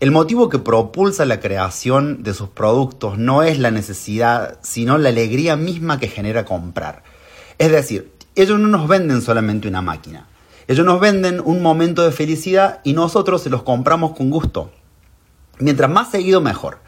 El 0.03 0.11
motivo 0.11 0.49
que 0.49 0.59
propulsa 0.59 1.23
la 1.23 1.39
creación 1.39 2.23
de 2.23 2.33
sus 2.33 2.49
productos 2.49 3.17
no 3.17 3.41
es 3.41 3.57
la 3.57 3.71
necesidad, 3.71 4.59
sino 4.61 4.97
la 4.97 5.07
alegría 5.07 5.55
misma 5.55 5.97
que 5.97 6.09
genera 6.09 6.43
comprar. 6.43 7.03
Es 7.57 7.71
decir, 7.71 8.11
ellos 8.35 8.59
no 8.59 8.67
nos 8.67 8.89
venden 8.89 9.21
solamente 9.21 9.69
una 9.69 9.81
máquina, 9.81 10.27
ellos 10.67 10.85
nos 10.85 10.99
venden 10.99 11.39
un 11.39 11.61
momento 11.61 12.03
de 12.03 12.11
felicidad 12.11 12.81
y 12.83 12.91
nosotros 12.91 13.43
se 13.43 13.49
los 13.49 13.63
compramos 13.63 14.11
con 14.11 14.29
gusto. 14.29 14.71
Mientras 15.59 15.89
más 15.89 16.11
seguido 16.11 16.41
mejor. 16.41 16.79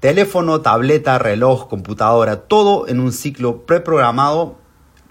Teléfono, 0.00 0.60
tableta, 0.60 1.20
reloj, 1.20 1.68
computadora, 1.68 2.48
todo 2.48 2.88
en 2.88 2.98
un 2.98 3.12
ciclo 3.12 3.64
preprogramado 3.64 4.56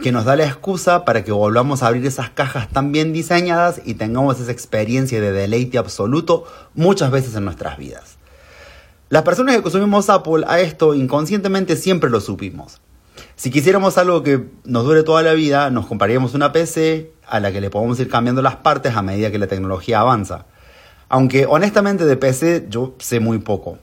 que 0.01 0.11
nos 0.11 0.25
da 0.25 0.35
la 0.35 0.45
excusa 0.45 1.05
para 1.05 1.23
que 1.23 1.31
volvamos 1.31 1.81
a 1.81 1.87
abrir 1.87 2.05
esas 2.05 2.29
cajas 2.29 2.69
tan 2.69 2.91
bien 2.91 3.13
diseñadas 3.13 3.81
y 3.85 3.93
tengamos 3.93 4.39
esa 4.39 4.51
experiencia 4.51 5.21
de 5.21 5.31
deleite 5.31 5.77
absoluto 5.77 6.45
muchas 6.73 7.11
veces 7.11 7.35
en 7.35 7.45
nuestras 7.45 7.77
vidas. 7.77 8.17
Las 9.09 9.23
personas 9.23 9.55
que 9.55 9.61
consumimos 9.61 10.09
Apple 10.09 10.43
a 10.47 10.59
esto 10.59 10.93
inconscientemente 10.95 11.75
siempre 11.75 12.09
lo 12.09 12.19
supimos. 12.19 12.81
Si 13.35 13.51
quisiéramos 13.51 13.97
algo 13.97 14.23
que 14.23 14.45
nos 14.63 14.83
dure 14.85 15.03
toda 15.03 15.21
la 15.21 15.33
vida, 15.33 15.69
nos 15.69 15.85
compraríamos 15.85 16.33
una 16.33 16.51
PC 16.51 17.11
a 17.27 17.39
la 17.39 17.51
que 17.51 17.61
le 17.61 17.69
podemos 17.69 17.99
ir 17.99 18.09
cambiando 18.09 18.41
las 18.41 18.57
partes 18.57 18.95
a 18.95 19.01
medida 19.01 19.31
que 19.31 19.37
la 19.37 19.47
tecnología 19.47 19.99
avanza. 19.99 20.45
Aunque 21.07 21.45
honestamente 21.45 22.05
de 22.05 22.17
PC 22.17 22.67
yo 22.69 22.95
sé 22.99 23.19
muy 23.19 23.39
poco. 23.39 23.77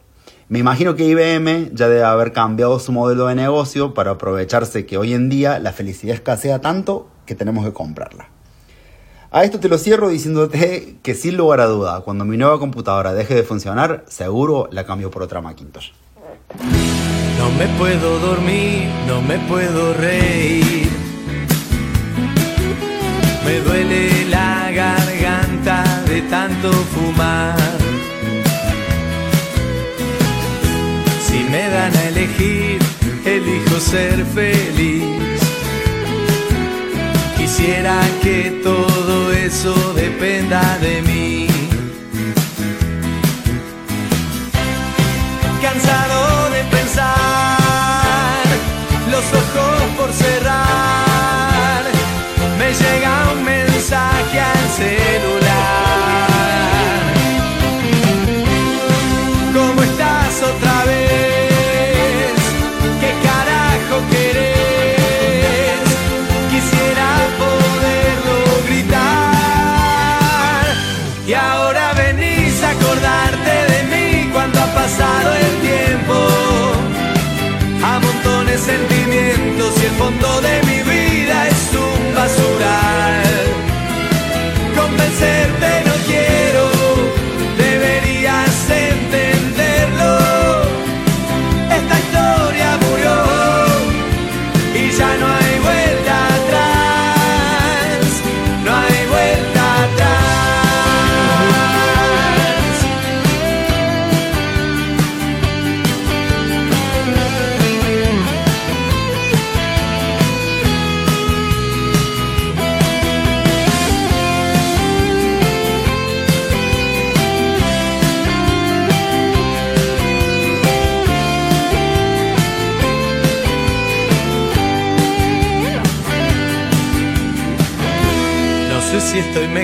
Me 0.53 0.59
imagino 0.59 0.97
que 0.97 1.07
IBM 1.07 1.71
ya 1.73 1.89
debe 1.89 2.05
haber 2.05 2.35
cambiado 2.35 2.79
su 2.79 2.93
modelo 2.93 3.27
de 3.29 3.35
negocio 3.35 3.95
para 3.95 4.11
aprovecharse 4.11 4.85
que 4.85 4.99
hoy 4.99 5.15
en 5.15 5.31
día 5.31 5.59
la 5.59 5.73
felicidad 5.73 6.15
escasea 6.15 6.61
tanto 6.61 7.09
que 7.25 7.35
tenemos 7.35 7.65
que 7.65 7.73
comprarla. 7.73 8.29
A 9.31 9.45
esto 9.45 9.61
te 9.61 9.71
lo 9.71 9.79
cierro 9.79 10.11
diciéndote 10.11 10.99
que 11.03 11.15
sin 11.15 11.39
lugar 11.39 11.61
a 11.61 11.65
duda, 11.65 12.03
cuando 12.03 12.27
mi 12.27 12.37
nueva 12.37 12.59
computadora 12.59 13.15
deje 13.15 13.35
de 13.35 13.45
funcionar, 13.45 14.05
seguro 14.09 14.69
la 14.71 14.85
cambio 14.85 15.11
por 15.11 15.23
otra 15.23 15.41
Macintosh. 15.41 15.93
No 17.39 17.51
me 17.53 17.67
puedo 17.79 18.19
dormir, 18.19 18.91
no 19.09 19.23
me 19.23 19.39
puedo 19.49 19.95
reír. 19.95 20.87
Me 23.47 23.59
duele 23.61 24.27
la 24.29 24.71
garganta 24.71 26.03
de 26.07 26.21
tanto 26.29 26.71
fumar. 26.71 27.82
Me 31.53 31.69
dan 31.69 31.95
a 31.95 32.05
elegir, 32.09 32.79
elijo 33.27 33.79
ser 33.79 34.25
feliz. 34.25 35.41
Quisiera 37.37 37.99
que 38.23 38.39
todo 38.65 39.31
eso 39.33 39.75
dependa 39.93 40.63
de 40.79 41.03
mí. 41.03 41.47
Cansado 45.61 46.51
de 46.55 46.63
pensar, 46.77 48.45
los 49.15 49.27
ojos 49.43 49.77
por 49.99 50.11
cerrar, 50.25 51.83
me 52.59 52.69
llega 52.81 53.13
un 53.35 53.45
mensaje 53.45 54.41
al 54.41 54.69
celular. 54.81 55.42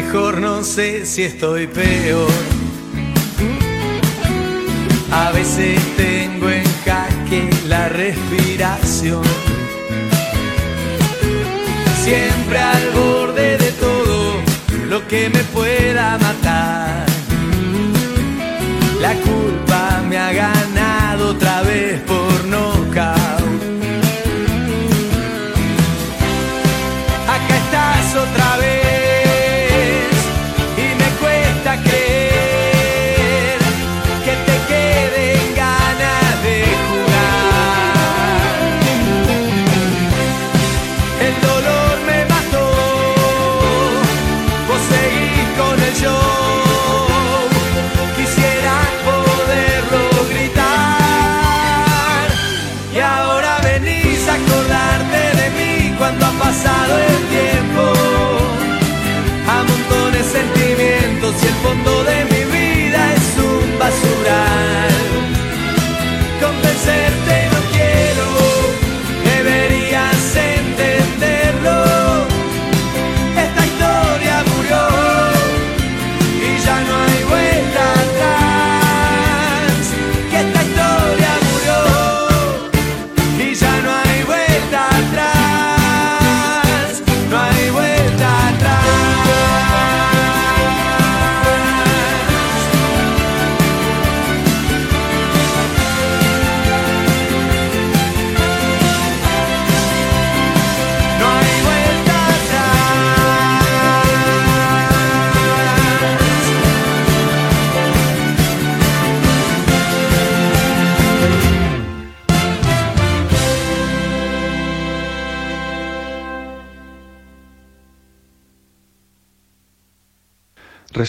Mejor, 0.09 0.41
no 0.41 0.65
sé 0.65 1.05
si 1.05 1.23
estoy 1.23 1.67
peor. 1.67 2.31
A 5.13 5.33
veces 5.33 5.79
tengo 5.97 6.49
en 6.49 6.65
jaque 6.85 7.51
la 7.67 7.89
respiración. 7.89 9.23
Siempre 12.05 12.59
al 12.59 12.91
borde 12.91 13.59
de 13.59 13.71
todo 13.73 14.35
lo 14.89 15.07
que 15.07 15.29
me 15.29 15.43
pueda 15.45 16.19
matar. 16.19 17.05
La 19.01 19.13
culpa 19.15 20.03
me 20.09 20.17
ha 20.17 20.33
ganado 20.33 21.31
otra 21.31 21.63
vez 21.63 22.01
por 22.03 22.45
nocaut. 22.47 22.89
acá 22.99 23.28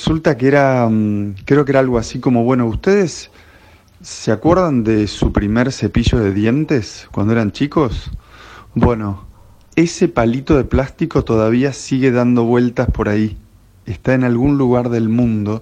Resulta 0.09 0.37
que 0.37 0.47
era, 0.47 0.89
mm, 0.89 1.35
creo 1.45 1.65
que 1.65 1.71
era 1.71 1.81
algo 1.81 1.99
así 1.99 2.19
como, 2.19 2.43
bueno, 2.43 2.65
¿ustedes 2.65 3.29
se 4.01 4.31
acuerdan 4.31 4.83
de 4.83 5.05
su 5.05 5.31
primer 5.31 5.71
cepillo 5.71 6.17
de 6.17 6.33
dientes 6.33 7.07
cuando 7.11 7.33
eran 7.33 7.51
chicos? 7.51 8.09
Bueno, 8.73 9.27
ese 9.75 10.07
palito 10.07 10.57
de 10.57 10.63
plástico 10.63 11.23
todavía 11.23 11.73
sigue 11.73 12.09
dando 12.09 12.43
vueltas 12.43 12.89
por 12.89 13.07
ahí. 13.07 13.37
Está 13.85 14.15
en 14.15 14.23
algún 14.23 14.57
lugar 14.57 14.89
del 14.89 15.09
mundo, 15.09 15.61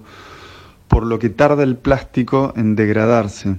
por 0.88 1.04
lo 1.04 1.18
que 1.18 1.28
tarda 1.28 1.62
el 1.62 1.76
plástico 1.76 2.54
en 2.56 2.74
degradarse. 2.74 3.56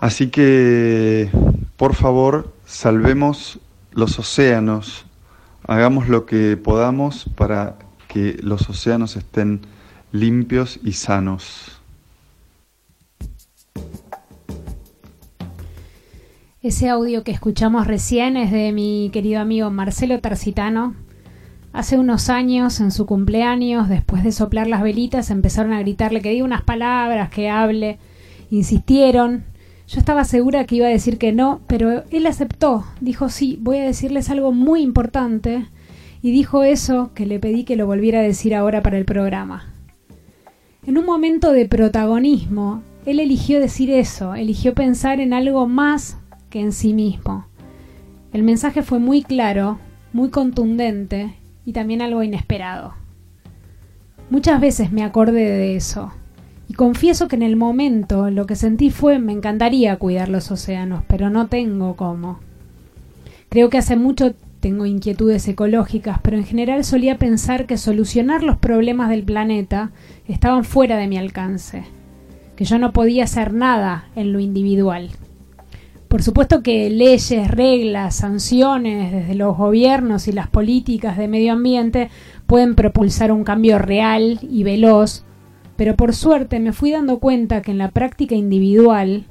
Así 0.00 0.30
que, 0.30 1.30
por 1.76 1.94
favor, 1.94 2.52
salvemos 2.64 3.60
los 3.92 4.18
océanos, 4.18 5.06
hagamos 5.64 6.08
lo 6.08 6.26
que 6.26 6.56
podamos 6.56 7.30
para 7.36 7.76
que 8.08 8.36
los 8.42 8.68
océanos 8.68 9.14
estén 9.14 9.60
limpios 10.16 10.80
y 10.82 10.92
sanos. 10.92 11.80
Ese 16.62 16.88
audio 16.88 17.22
que 17.22 17.30
escuchamos 17.30 17.86
recién 17.86 18.36
es 18.36 18.50
de 18.50 18.72
mi 18.72 19.10
querido 19.12 19.40
amigo 19.40 19.70
Marcelo 19.70 20.18
Tarcitano. 20.20 20.94
Hace 21.72 21.98
unos 21.98 22.30
años, 22.30 22.80
en 22.80 22.90
su 22.90 23.06
cumpleaños, 23.06 23.88
después 23.88 24.24
de 24.24 24.32
soplar 24.32 24.66
las 24.66 24.82
velitas, 24.82 25.30
empezaron 25.30 25.72
a 25.72 25.80
gritarle 25.80 26.22
que 26.22 26.30
diga 26.30 26.44
unas 26.44 26.62
palabras, 26.62 27.30
que 27.30 27.50
hable. 27.50 27.98
Insistieron. 28.50 29.44
Yo 29.86 30.00
estaba 30.00 30.24
segura 30.24 30.64
que 30.64 30.76
iba 30.76 30.86
a 30.86 30.90
decir 30.90 31.18
que 31.18 31.32
no, 31.32 31.60
pero 31.68 32.02
él 32.10 32.26
aceptó. 32.26 32.84
Dijo, 33.00 33.28
sí, 33.28 33.58
voy 33.60 33.78
a 33.78 33.84
decirles 33.84 34.30
algo 34.30 34.50
muy 34.52 34.80
importante. 34.80 35.66
Y 36.22 36.32
dijo 36.32 36.64
eso 36.64 37.12
que 37.14 37.26
le 37.26 37.38
pedí 37.38 37.64
que 37.64 37.76
lo 37.76 37.86
volviera 37.86 38.18
a 38.20 38.22
decir 38.22 38.54
ahora 38.54 38.82
para 38.82 38.98
el 38.98 39.04
programa. 39.04 39.75
En 40.86 40.98
un 40.98 41.04
momento 41.04 41.50
de 41.50 41.66
protagonismo, 41.66 42.80
él 43.06 43.18
eligió 43.18 43.58
decir 43.58 43.90
eso, 43.90 44.36
eligió 44.36 44.72
pensar 44.72 45.18
en 45.18 45.32
algo 45.32 45.66
más 45.66 46.16
que 46.48 46.60
en 46.60 46.70
sí 46.70 46.94
mismo. 46.94 47.44
El 48.32 48.44
mensaje 48.44 48.82
fue 48.82 49.00
muy 49.00 49.22
claro, 49.22 49.80
muy 50.12 50.30
contundente 50.30 51.34
y 51.64 51.72
también 51.72 52.02
algo 52.02 52.22
inesperado. 52.22 52.94
Muchas 54.30 54.60
veces 54.60 54.92
me 54.92 55.02
acordé 55.02 55.50
de 55.50 55.74
eso 55.74 56.12
y 56.68 56.74
confieso 56.74 57.26
que 57.26 57.34
en 57.34 57.42
el 57.42 57.56
momento 57.56 58.30
lo 58.30 58.46
que 58.46 58.54
sentí 58.54 58.90
fue 58.90 59.18
me 59.18 59.32
encantaría 59.32 59.96
cuidar 59.96 60.28
los 60.28 60.52
océanos, 60.52 61.02
pero 61.08 61.30
no 61.30 61.48
tengo 61.48 61.96
cómo. 61.96 62.38
Creo 63.48 63.70
que 63.70 63.78
hace 63.78 63.96
mucho 63.96 64.34
tengo 64.60 64.86
inquietudes 64.86 65.46
ecológicas, 65.48 66.18
pero 66.22 66.36
en 66.36 66.44
general 66.44 66.84
solía 66.84 67.18
pensar 67.18 67.66
que 67.66 67.76
solucionar 67.76 68.42
los 68.42 68.56
problemas 68.56 69.10
del 69.10 69.22
planeta 69.22 69.92
estaban 70.26 70.64
fuera 70.64 70.96
de 70.96 71.08
mi 71.08 71.18
alcance, 71.18 71.84
que 72.56 72.64
yo 72.64 72.78
no 72.78 72.92
podía 72.92 73.24
hacer 73.24 73.52
nada 73.52 74.08
en 74.16 74.32
lo 74.32 74.40
individual. 74.40 75.10
Por 76.08 76.22
supuesto 76.22 76.62
que 76.62 76.88
leyes, 76.88 77.50
reglas, 77.50 78.16
sanciones 78.16 79.12
desde 79.12 79.34
los 79.34 79.56
gobiernos 79.56 80.28
y 80.28 80.32
las 80.32 80.48
políticas 80.48 81.18
de 81.18 81.28
medio 81.28 81.52
ambiente 81.52 82.10
pueden 82.46 82.74
propulsar 82.74 83.32
un 83.32 83.44
cambio 83.44 83.78
real 83.78 84.38
y 84.42 84.62
veloz, 84.62 85.24
pero 85.76 85.96
por 85.96 86.14
suerte 86.14 86.60
me 86.60 86.72
fui 86.72 86.92
dando 86.92 87.18
cuenta 87.18 87.60
que 87.60 87.72
en 87.72 87.78
la 87.78 87.90
práctica 87.90 88.34
individual 88.34 89.26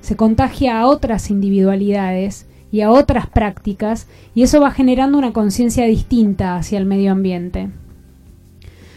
se 0.00 0.16
contagia 0.16 0.80
a 0.80 0.86
otras 0.86 1.30
individualidades 1.30 2.46
y 2.74 2.80
a 2.80 2.90
otras 2.90 3.28
prácticas 3.28 4.08
y 4.34 4.42
eso 4.42 4.60
va 4.60 4.72
generando 4.72 5.16
una 5.16 5.32
conciencia 5.32 5.86
distinta 5.86 6.56
hacia 6.56 6.76
el 6.76 6.86
medio 6.86 7.12
ambiente. 7.12 7.68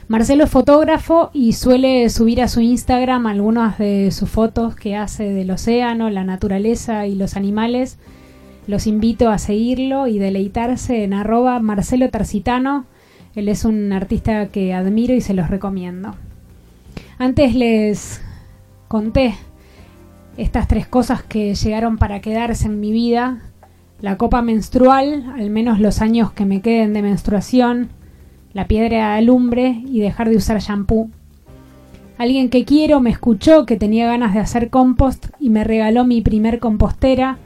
Marcelo 0.08 0.46
es 0.46 0.50
fotógrafo 0.50 1.30
y 1.32 1.54
suele 1.54 2.10
subir 2.10 2.42
a 2.42 2.48
su 2.48 2.60
Instagram 2.60 3.28
algunas 3.28 3.78
de 3.78 4.10
sus 4.10 4.32
fotos 4.32 4.76
que 4.76 4.96
hace 4.96 5.32
del 5.32 5.52
océano, 5.52 6.10
la 6.10 6.24
naturaleza 6.24 7.06
y 7.06 7.14
los 7.14 7.36
animales. 7.36 8.00
Los 8.66 8.88
invito 8.88 9.30
a 9.30 9.38
seguirlo 9.38 10.08
y 10.08 10.18
deleitarse 10.18 11.04
en 11.04 11.14
arroba 11.14 11.60
Marcelo 11.60 12.10
Tarcitano. 12.10 12.88
Él 13.36 13.48
es 13.48 13.64
un 13.64 13.94
artista 13.94 14.48
que 14.48 14.74
admiro 14.74 15.14
y 15.14 15.22
se 15.22 15.36
los 15.36 15.52
recomiendo. 15.52 16.16
Antes 17.20 17.54
les 17.54 18.24
conté 18.88 19.36
estas 20.36 20.68
tres 20.68 20.88
cosas 20.88 21.22
que 21.22 21.54
llegaron 21.54 22.00
para 22.00 22.22
quedarse 22.22 22.66
en 22.66 22.80
mi 22.80 22.92
vida. 22.92 23.44
La 24.00 24.18
copa 24.18 24.44
menstrual, 24.44 25.34
al 25.36 25.50
menos 25.50 25.80
los 25.80 26.02
años 26.02 26.32
que 26.32 26.46
me 26.46 26.62
queden 26.62 26.94
de 26.94 27.02
menstruación, 27.02 27.90
la 28.54 28.68
piedra 28.68 28.98
de 28.98 29.18
alumbre 29.18 29.82
y 29.88 30.00
dejar 30.00 30.30
de 30.30 30.38
usar 30.38 30.60
shampoo. 30.60 31.10
Alguien 32.20 32.50
que 32.50 32.64
quiero 32.64 33.00
me 33.00 33.10
escuchó 33.10 33.66
que 33.66 33.76
tenía 33.76 34.06
ganas 34.06 34.36
de 34.36 34.40
hacer 34.40 34.70
compost 34.70 35.28
y 35.40 35.50
me 35.50 35.64
regaló 35.64 36.06
mi 36.06 36.22
primer 36.22 36.60
compostera 36.60 37.40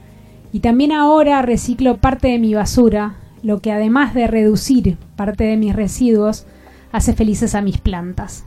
y 0.52 0.60
también 0.60 0.92
ahora 0.92 1.40
reciclo 1.40 1.96
parte 1.96 2.28
de 2.28 2.38
mi 2.38 2.52
basura, 2.52 3.16
lo 3.42 3.60
que 3.60 3.72
además 3.72 4.12
de 4.12 4.26
reducir 4.26 4.98
parte 5.16 5.44
de 5.44 5.56
mis 5.56 5.74
residuos, 5.74 6.46
hace 6.92 7.14
felices 7.14 7.54
a 7.54 7.62
mis 7.62 7.78
plantas. 7.78 8.44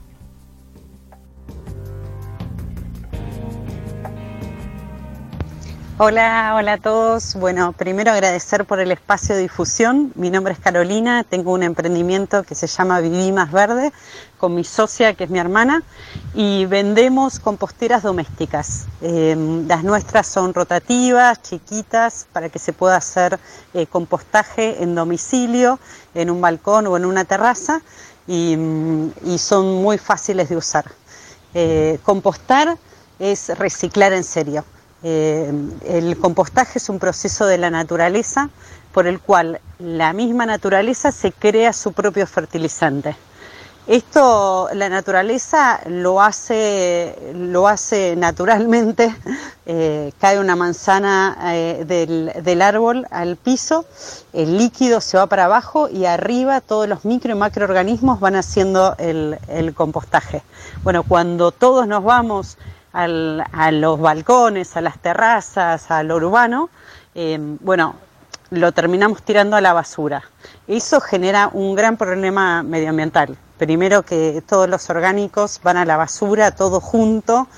Hola, 5.98 6.56
hola 6.58 6.74
a 6.74 6.78
todos. 6.78 7.36
Bueno, 7.36 7.72
primero 7.72 8.12
agradecer 8.12 8.66
por 8.66 8.82
el 8.82 8.92
espacio 8.92 9.34
de 9.34 9.44
difusión. 9.44 10.12
Mi 10.16 10.30
nombre 10.30 10.52
es 10.52 10.60
Carolina, 10.60 11.24
tengo 11.24 11.54
un 11.54 11.64
emprendimiento 11.64 12.44
que 12.44 12.54
se 12.54 12.68
llama 12.68 13.00
Viví 13.00 13.32
Más 13.32 13.50
Verde 13.54 13.94
con 14.38 14.54
mi 14.56 14.66
socia, 14.66 15.14
que 15.14 15.24
es 15.24 15.30
mi 15.30 15.40
hermana, 15.40 15.84
y 16.34 16.66
vendemos 16.66 17.40
composteras 17.40 18.04
domésticas. 18.04 18.88
Eh, 19.00 19.64
las 19.70 19.86
nuestras 19.86 20.28
son 20.28 20.54
rotativas, 20.54 21.42
chiquitas, 21.42 22.28
para 22.34 22.50
que 22.50 22.60
se 22.60 22.74
pueda 22.74 22.98
hacer 22.98 23.40
eh, 23.74 23.88
compostaje 23.88 24.84
en 24.84 24.96
domicilio, 24.96 25.80
en 26.14 26.30
un 26.30 26.42
balcón 26.42 26.88
o 26.88 26.98
en 26.98 27.06
una 27.06 27.24
terraza, 27.24 27.82
y, 28.28 28.58
y 29.24 29.38
son 29.38 29.82
muy 29.82 29.98
fáciles 29.98 30.50
de 30.50 30.58
usar. 30.58 30.92
Eh, 31.54 32.00
compostar 32.04 32.78
es 33.18 33.58
reciclar 33.58 34.12
en 34.12 34.26
serio. 34.26 34.66
Eh, 35.08 35.54
el 35.86 36.18
compostaje 36.18 36.80
es 36.80 36.90
un 36.90 36.98
proceso 36.98 37.46
de 37.46 37.60
la 37.60 37.70
naturaleza 37.70 38.50
por 38.92 39.06
el 39.06 39.20
cual 39.20 39.62
la 39.78 40.14
misma 40.14 40.48
naturaleza 40.48 41.12
se 41.12 41.32
crea 41.32 41.74
su 41.74 41.94
propio 41.94 42.26
fertilizante. 42.26 43.16
Esto 43.86 44.68
la 44.74 44.90
naturaleza 44.90 45.80
lo 45.86 46.24
hace, 46.24 47.16
lo 47.36 47.68
hace 47.68 48.16
naturalmente, 48.16 49.16
eh, 49.68 50.12
cae 50.20 50.40
una 50.40 50.56
manzana 50.56 51.38
eh, 51.54 51.86
del, 51.86 52.62
árbol 52.64 53.06
al 53.12 53.36
piso, 53.36 53.86
el 54.34 54.58
líquido 54.58 55.02
se 55.02 55.20
va 55.20 55.28
para 55.28 55.46
abajo 55.46 55.88
y 55.88 56.06
arriba 56.06 56.62
todos 56.62 56.90
los 56.90 57.06
micro 57.06 57.32
y 57.32 57.38
macroorganismos 57.38 58.20
van 58.20 58.38
haciendo 58.38 58.96
el 58.98 59.74
compostaje. 59.76 60.42
Bueno, 60.82 61.04
cuando 61.04 61.52
todos 61.52 61.88
nos 61.88 62.04
vamos 62.04 62.58
al, 62.96 63.44
a 63.52 63.72
los 63.72 64.00
balcones, 64.00 64.78
a 64.78 64.82
las 64.82 64.98
terrazas, 65.00 65.92
a 65.92 66.02
lo 66.02 66.16
urbano, 66.16 66.70
eh, 67.14 67.38
bueno, 67.60 67.96
lo 68.52 68.72
terminamos 68.72 69.22
tirando 69.22 69.58
a 69.58 69.62
la 69.62 69.74
basura. 69.74 70.24
Eso 70.66 71.02
genera 71.02 71.50
un 71.52 71.76
gran 71.76 71.98
problema 71.98 72.64
medioambiental. 72.64 73.38
Primero 73.58 74.04
que 74.04 74.42
todos 74.48 74.70
los 74.70 74.90
orgánicos 74.90 75.60
van 75.62 75.76
a 75.76 75.84
la 75.84 75.98
basura, 75.98 76.52
todo 76.52 76.80
junto, 76.80 77.50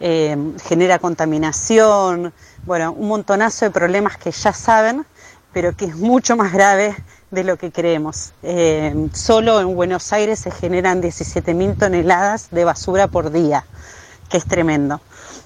eh, 0.00 0.34
genera 0.64 0.98
contaminación, 0.98 2.32
bueno, 2.64 2.92
un 2.92 3.08
montonazo 3.08 3.66
de 3.66 3.70
problemas 3.70 4.16
que 4.16 4.30
ya 4.30 4.54
saben, 4.54 5.04
pero 5.52 5.76
que 5.76 5.84
es 5.86 5.96
mucho 5.96 6.36
más 6.36 6.54
grave 6.54 6.96
de 7.30 7.44
lo 7.44 7.58
que 7.58 7.70
creemos. 7.70 8.32
Eh, 8.42 9.08
solo 9.12 9.60
en 9.60 9.74
Buenos 9.74 10.10
Aires 10.14 10.38
se 10.38 10.50
generan 10.50 11.02
17.000 11.02 11.78
toneladas 11.78 12.48
de 12.50 12.64
basura 12.64 13.08
por 13.08 13.30
día 13.30 13.64
que 14.28 14.36
es 14.36 14.46
tremendo. 14.46 15.00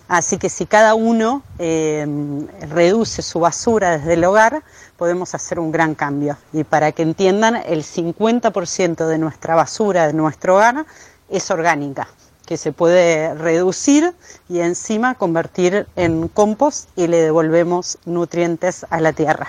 Así 0.09 0.39
que 0.39 0.49
si 0.49 0.67
cada 0.67 0.95
uno 0.95 1.45
eh, 1.61 2.05
reduce 2.69 3.23
su 3.23 3.39
basura 3.39 3.97
desde 3.97 4.15
el 4.15 4.25
hogar, 4.25 4.63
podemos 4.97 5.37
hacer 5.37 5.61
un 5.61 5.71
gran 5.71 5.95
cambio. 5.95 6.37
Y 6.53 6.65
para 6.65 6.91
que 6.91 7.03
entiendan, 7.03 7.63
el 7.65 7.85
50% 7.85 9.07
de 9.07 9.19
nuestra 9.19 9.55
basura 9.55 10.09
de 10.09 10.13
nuestro 10.13 10.57
hogar 10.57 10.85
es 11.29 11.49
orgánica, 11.53 12.09
que 12.45 12.57
se 12.57 12.73
puede 12.73 13.35
reducir 13.35 14.13
y 14.49 14.59
encima 14.59 15.15
convertir 15.15 15.87
en 15.95 16.27
compost 16.27 16.89
y 16.97 17.07
le 17.07 17.19
devolvemos 17.19 17.97
nutrientes 18.05 18.85
a 18.91 19.01
la 19.01 19.13
tierra. 19.13 19.47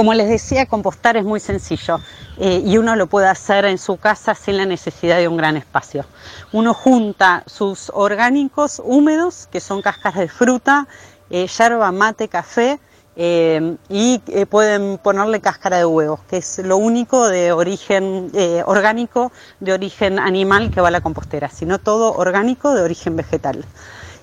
Como 0.00 0.14
les 0.14 0.30
decía, 0.30 0.64
compostar 0.64 1.18
es 1.18 1.24
muy 1.26 1.40
sencillo 1.40 2.00
eh, 2.38 2.62
y 2.64 2.78
uno 2.78 2.96
lo 2.96 3.06
puede 3.06 3.28
hacer 3.28 3.66
en 3.66 3.76
su 3.76 3.98
casa 3.98 4.34
sin 4.34 4.56
la 4.56 4.64
necesidad 4.64 5.18
de 5.18 5.28
un 5.28 5.36
gran 5.36 5.58
espacio. 5.58 6.06
Uno 6.52 6.72
junta 6.72 7.42
sus 7.44 7.90
orgánicos 7.92 8.80
húmedos, 8.82 9.46
que 9.52 9.60
son 9.60 9.82
cáscaras 9.82 10.20
de 10.20 10.28
fruta, 10.28 10.88
eh, 11.28 11.46
yerba, 11.46 11.92
mate, 11.92 12.28
café, 12.28 12.80
eh, 13.14 13.76
y 13.90 14.20
pueden 14.46 14.96
ponerle 14.96 15.42
cáscara 15.42 15.76
de 15.76 15.84
huevos, 15.84 16.20
que 16.30 16.38
es 16.38 16.60
lo 16.60 16.78
único 16.78 17.28
de 17.28 17.52
origen 17.52 18.32
orgánico, 18.64 19.32
de 19.60 19.74
origen 19.74 20.18
animal 20.18 20.70
que 20.70 20.80
va 20.80 20.88
a 20.88 20.92
la 20.92 21.02
compostera, 21.02 21.50
sino 21.50 21.78
todo 21.78 22.14
orgánico 22.14 22.72
de 22.72 22.80
origen 22.80 23.16
vegetal. 23.16 23.66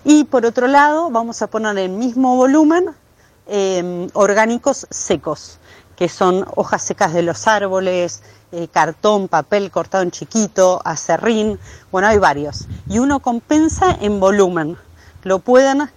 Y 0.03 0.23
por 0.23 0.43
otro 0.43 0.65
lado, 0.65 1.11
vamos 1.11 1.43
a 1.43 1.47
poner 1.47 1.77
el 1.77 1.89
mismo 1.89 2.35
volumen 2.35 2.95
orgánicos 4.13 4.87
secos, 4.89 5.56
que 5.97 6.07
son 6.07 6.45
hojas 6.55 6.83
secas 6.83 7.11
de 7.11 7.23
los 7.23 7.47
árboles, 7.47 8.21
eh, 8.51 8.67
cartón, 8.71 9.27
papel 9.27 9.71
cortado 9.71 10.03
en 10.03 10.11
chiquito, 10.11 10.79
acerrín, 10.85 11.59
bueno, 11.91 12.07
hay 12.07 12.19
varios. 12.19 12.67
Y 12.87 12.99
uno 12.99 13.19
compensa 13.19 13.97
en 13.99 14.19
volumen. 14.19 14.77
Lo 15.23 15.39
pueden 15.39 15.89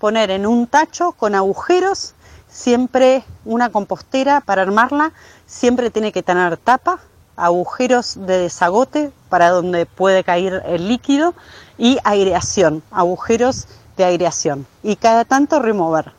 poner 0.00 0.30
en 0.30 0.46
un 0.46 0.66
tacho 0.66 1.12
con 1.12 1.34
agujeros, 1.34 2.14
siempre 2.48 3.24
una 3.44 3.70
compostera 3.70 4.40
para 4.40 4.62
armarla, 4.62 5.12
siempre 5.46 5.90
tiene 5.90 6.12
que 6.12 6.22
tener 6.22 6.56
tapa, 6.56 6.98
agujeros 7.36 8.14
de 8.26 8.38
desagote 8.38 9.12
para 9.28 9.50
donde 9.50 9.84
puede 9.84 10.24
caer 10.24 10.62
el 10.66 10.88
líquido 10.88 11.34
y 11.76 11.98
aireación, 12.04 12.82
agujeros 12.90 13.68
de 13.98 14.04
aireación. 14.04 14.66
Y 14.82 14.96
cada 14.96 15.26
tanto 15.26 15.60
remover 15.60 16.12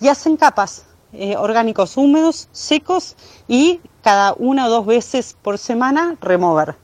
y 0.00 0.08
hacen 0.08 0.36
capas 0.36 0.84
eh, 1.12 1.36
orgánicos 1.36 1.96
húmedos, 1.96 2.48
secos 2.52 3.16
y 3.48 3.80
cada 4.02 4.34
una 4.34 4.66
o 4.66 4.70
dos 4.70 4.86
veces 4.86 5.36
por 5.42 5.58
semana 5.58 6.16
remover. 6.20 6.76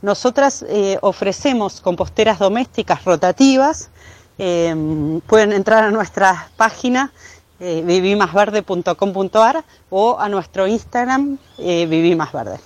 Nosotras 0.00 0.64
eh, 0.68 0.98
ofrecemos 1.00 1.80
composteras 1.80 2.38
domésticas 2.38 3.04
rotativas. 3.04 3.90
eh, 4.38 5.20
pueden 5.26 5.52
entrar 5.52 5.82
a 5.82 5.90
nuestra 5.90 6.48
página 6.56 7.12
eh, 7.58 7.82
vivimasverde.com.ar 7.84 9.64
o 9.90 10.16
a 10.20 10.28
nuestro 10.28 10.68
Instagram 10.68 11.38
vivimasverde. 11.58 12.60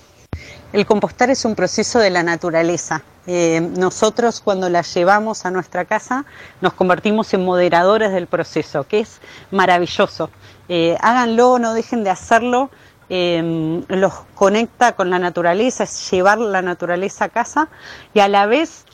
El 0.71 0.85
compostar 0.85 1.31
es 1.31 1.45
un 1.45 1.55
proceso 1.55 1.97
de 1.97 2.11
la 2.11 2.21
naturaleza. 2.21 3.03
Eh, 3.25 3.61
nosotros 3.77 4.41
cuando 4.41 4.69
la 4.69 4.81
llevamos 4.81 5.45
a 5.45 5.51
nuestra 5.51 5.85
casa 5.85 6.25
nos 6.59 6.73
convertimos 6.73 7.33
en 7.33 7.45
moderadores 7.45 8.11
del 8.11 8.27
proceso, 8.27 8.85
que 8.85 8.99
es 8.99 9.21
maravilloso. 9.51 10.29
Eh, 10.67 10.97
háganlo, 10.99 11.59
no 11.59 11.73
dejen 11.73 12.03
de 12.03 12.09
hacerlo. 12.09 12.69
eh, 13.09 13.83
los 13.89 14.13
conecta 14.33 14.93
con 14.93 15.09
la 15.09 15.19
naturaleza, 15.19 15.83
es 15.83 16.09
llevar 16.09 16.39
la 16.39 16.61
naturaleza 16.61 17.25
a 17.25 17.29
casa 17.29 17.67
y 18.13 18.21
a 18.21 18.27
la 18.27 18.45
vez 18.47 18.85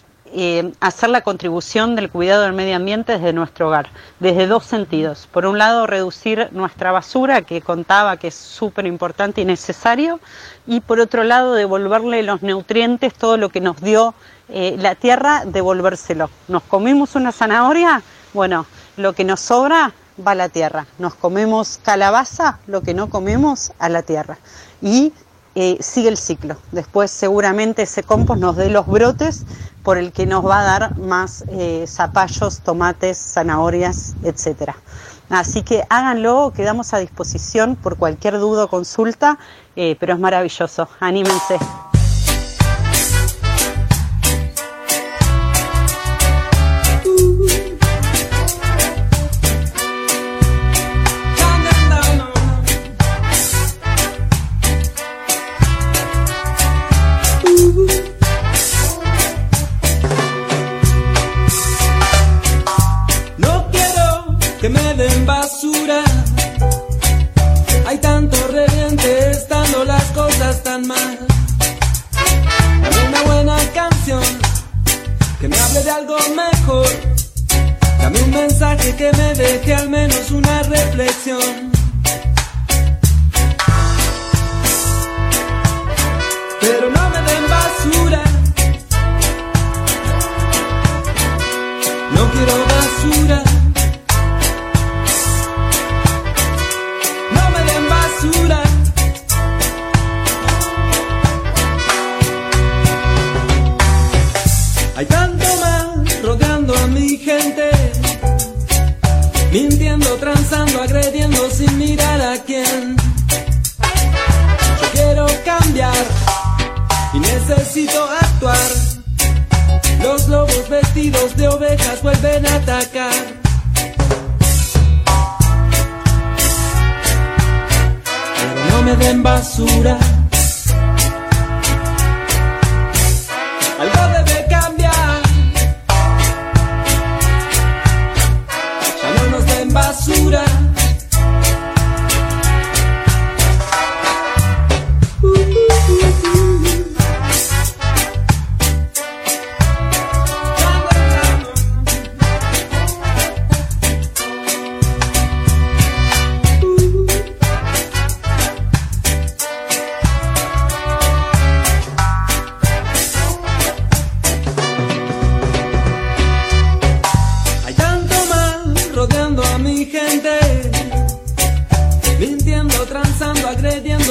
hacer 0.80 1.10
la 1.10 1.22
contribución 1.22 1.96
del 1.96 2.10
cuidado 2.10 2.44
del 2.44 2.54
medio 2.54 2.76
ambiente 2.76 3.14
desde 3.14 3.34
nuestro 3.34 3.68
hogar, 3.68 3.90
desde 4.20 4.48
dos 4.48 4.66
sentidos. 4.66 5.28
Por 5.32 5.46
un 5.46 5.58
lado, 5.58 5.88
reducir 5.88 6.50
nuestra 6.52 6.92
basura, 6.92 7.42
que 7.42 7.62
contaba 7.62 8.18
que 8.18 8.28
es 8.28 8.36
súper 8.36 8.86
importante 8.86 9.42
y 9.42 9.46
necesario, 9.46 10.20
y 10.68 10.82
por 10.82 11.00
otro 11.00 11.24
lado, 11.24 11.54
devolverle 11.54 12.24
los 12.24 12.42
nutrientes, 12.42 13.14
todo 13.14 13.38
lo 13.38 13.50
que 13.50 13.62
nos 13.62 13.82
dio 13.82 14.14
eh, 14.50 14.76
la 14.80 14.96
tierra, 14.96 15.44
devolvérselo. 15.46 16.30
¿Nos 16.48 16.64
comimos 16.64 17.16
una 17.16 17.32
zanahoria? 17.32 18.02
Bueno, 18.34 18.66
lo 18.98 19.14
que 19.14 19.24
nos 19.24 19.40
sobra 19.40 19.94
va 20.26 20.32
a 20.32 20.36
la 20.36 20.50
tierra. 20.50 20.86
Nos 20.98 21.16
comemos 21.16 21.80
calabaza, 21.84 22.60
lo 22.68 22.82
que 22.82 22.94
no 22.94 23.10
comemos 23.10 23.72
a 23.80 23.90
la 23.90 24.04
tierra. 24.04 24.38
Y 24.82 25.14
eh, 25.62 25.78
sigue 25.82 26.08
el 26.08 26.16
ciclo. 26.16 26.56
Después 26.72 27.12
seguramente 27.12 27.82
ese 27.82 28.02
compost 28.02 28.40
nos 28.40 28.56
dé 28.56 28.70
los 28.70 28.88
brotes 28.88 29.46
por 29.84 29.98
el 29.98 30.14
que 30.14 30.26
nos 30.26 30.46
va 30.46 30.62
a 30.62 30.64
dar 30.64 30.98
más 30.98 31.44
eh, 31.50 31.84
zapallos, 31.86 32.62
tomates, 32.62 33.18
zanahorias, 33.18 34.16
etcétera. 34.24 34.78
Así 35.30 35.64
que 35.64 35.84
háganlo, 35.90 36.54
quedamos 36.56 36.94
a 36.94 37.00
disposición 37.00 37.76
por 37.76 37.98
cualquier 37.98 38.40
duda 38.40 38.64
o 38.64 38.68
consulta, 38.70 39.38
eh, 39.76 39.98
pero 40.00 40.14
es 40.14 40.20
maravilloso. 40.20 40.88
Anímense. 41.02 41.60
Que 79.00 79.14
me 79.14 79.34
deje 79.34 79.74
al 79.74 79.90
menos 79.90 80.30
una 80.30 80.62
reflexión. 80.64 81.59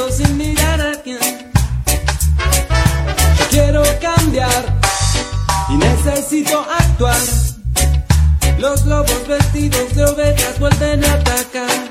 Sin 0.07 0.37
mirar 0.37 0.79
a 0.79 0.93
quién. 1.01 1.19
Yo 3.37 3.45
quiero 3.49 3.83
cambiar 3.99 4.79
y 5.69 5.75
necesito 5.75 6.65
actuar. 6.79 7.19
Los 8.57 8.85
lobos 8.85 9.27
vestidos 9.27 9.93
de 9.95 10.05
ovejas 10.05 10.57
vuelven 10.57 11.03
a 11.03 11.13
atacar. 11.13 11.88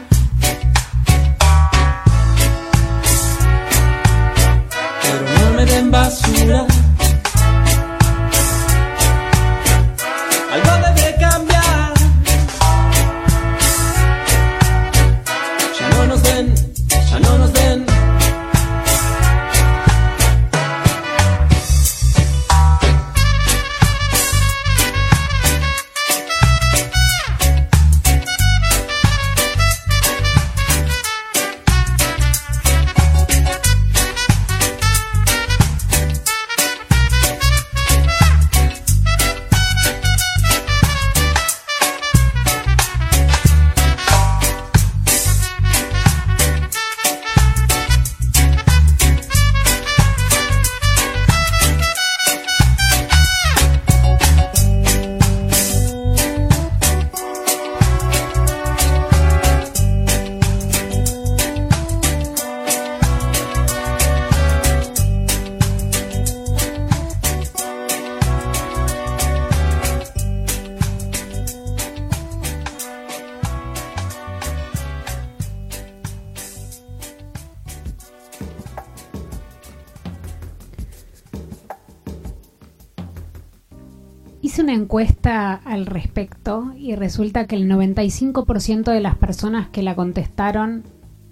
Resulta 87.08 87.46
que 87.46 87.56
el 87.56 87.70
95% 87.70 88.92
de 88.92 89.00
las 89.00 89.16
personas 89.16 89.70
que 89.70 89.82
la 89.82 89.94
contestaron 89.94 90.82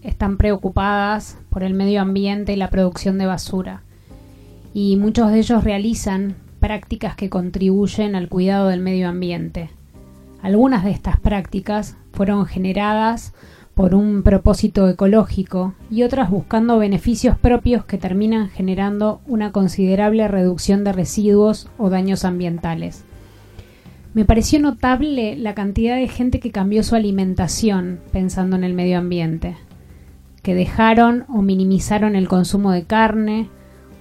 están 0.01 0.39
preocupadas 0.39 1.37
por 1.51 1.63
el 1.63 1.75
medio 1.75 2.01
ambiente 2.01 2.55
y 2.55 2.57
la 2.57 2.71
producción 2.71 3.19
de 3.19 3.27
basura. 3.27 3.83
Y 4.73 4.97
muchos 4.97 5.31
de 5.31 5.39
ellos 5.39 5.65
realizan 5.65 6.35
prácticas 6.61 7.15
que 7.15 7.29
contribuyen 7.29 8.15
al 8.15 8.31
cuidado 8.31 8.69
del 8.69 8.81
medio 8.81 9.07
ambiente. 9.07 9.69
Algunas 10.41 10.83
de 10.83 10.93
estas 10.93 11.21
prácticas 11.21 11.99
fueron 12.11 12.47
generadas 12.47 13.35
por 13.75 13.95
un 13.95 14.23
propósito 14.23 14.89
ecológico 14.89 15.75
y 15.91 16.05
otras 16.05 16.31
buscando 16.31 16.79
beneficios 16.79 17.37
propios 17.37 17.85
que 17.85 17.99
terminan 17.99 18.49
generando 18.49 19.21
una 19.27 19.53
considerable 19.53 20.27
reducción 20.27 20.85
de 20.85 20.95
residuos 20.95 21.69
o 21.77 21.91
daños 21.91 22.25
ambientales. 22.25 23.05
Me 24.17 24.25
pareció 24.25 24.59
notable 24.61 25.37
la 25.37 25.55
cantidad 25.55 25.97
de 25.97 26.09
gente 26.09 26.41
que 26.41 26.51
cambió 26.51 26.83
su 26.83 26.95
alimentación 26.95 28.01
pensando 28.13 28.57
en 28.57 28.65
el 28.65 28.73
medio 28.73 28.97
ambiente, 28.97 29.59
que 30.43 30.55
dejaron 30.55 31.27
o 31.29 31.43
minimizaron 31.43 32.17
el 32.17 32.27
consumo 32.27 32.73
de 32.73 32.85
carne, 32.85 33.51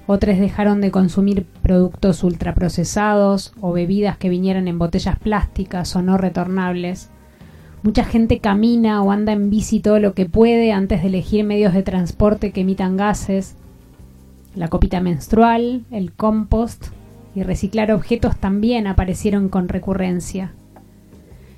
otros 0.07 0.39
dejaron 0.39 0.79
de 0.79 0.89
consumir 0.89 1.45
productos 1.61 2.23
ultraprocesados 2.23 3.51
o 3.59 3.73
bebidas 3.73 4.17
que 4.17 4.29
vinieran 4.29 4.69
en 4.69 4.79
botellas 4.79 5.19
plásticas 5.19 5.93
o 5.97 6.01
no 6.01 6.17
retornables, 6.17 7.09
Mucha 7.83 8.05
gente 8.05 8.39
camina 8.39 9.03
o 9.03 9.11
anda 9.11 9.33
en 9.33 9.49
bici 9.49 9.81
todo 9.81 9.99
lo 9.99 10.13
que 10.13 10.25
puede 10.25 10.71
antes 10.71 11.01
de 11.01 11.09
elegir 11.09 11.43
medios 11.43 11.73
de 11.73 11.83
transporte 11.83 12.51
que 12.51 12.61
emitan 12.61 12.95
gases. 12.95 13.57
La 14.55 14.69
copita 14.69 15.01
menstrual, 15.01 15.83
el 15.91 16.13
compost 16.13 16.94
y 17.35 17.43
reciclar 17.43 17.91
objetos 17.91 18.37
también 18.37 18.87
aparecieron 18.87 19.49
con 19.49 19.67
recurrencia. 19.67 20.53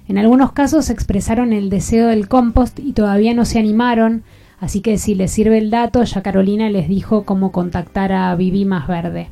En 0.07 0.17
algunos 0.17 0.51
casos 0.53 0.89
expresaron 0.89 1.53
el 1.53 1.69
deseo 1.69 2.07
del 2.07 2.27
compost 2.27 2.79
y 2.79 2.93
todavía 2.93 3.33
no 3.33 3.45
se 3.45 3.59
animaron, 3.59 4.23
así 4.59 4.81
que 4.81 4.97
si 4.97 5.15
les 5.15 5.31
sirve 5.31 5.57
el 5.57 5.69
dato, 5.69 6.03
ya 6.03 6.21
Carolina 6.23 6.69
les 6.69 6.89
dijo 6.89 7.23
cómo 7.23 7.51
contactar 7.51 8.11
a 8.11 8.33
Viví 8.35 8.65
Más 8.65 8.87
Verde. 8.87 9.27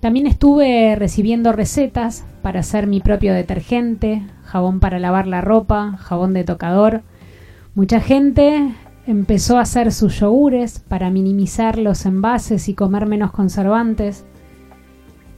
También 0.00 0.26
estuve 0.26 0.94
recibiendo 0.96 1.52
recetas 1.52 2.24
para 2.42 2.60
hacer 2.60 2.86
mi 2.86 3.00
propio 3.00 3.34
detergente, 3.34 4.22
jabón 4.44 4.78
para 4.78 5.00
lavar 5.00 5.26
la 5.26 5.40
ropa, 5.40 5.96
jabón 5.98 6.32
de 6.32 6.44
tocador. 6.44 7.02
Mucha 7.74 8.00
gente 8.00 8.72
empezó 9.06 9.58
a 9.58 9.62
hacer 9.62 9.92
sus 9.92 10.20
yogures 10.20 10.78
para 10.78 11.10
minimizar 11.10 11.78
los 11.78 12.06
envases 12.06 12.68
y 12.68 12.74
comer 12.74 13.06
menos 13.06 13.32
conservantes. 13.32 14.24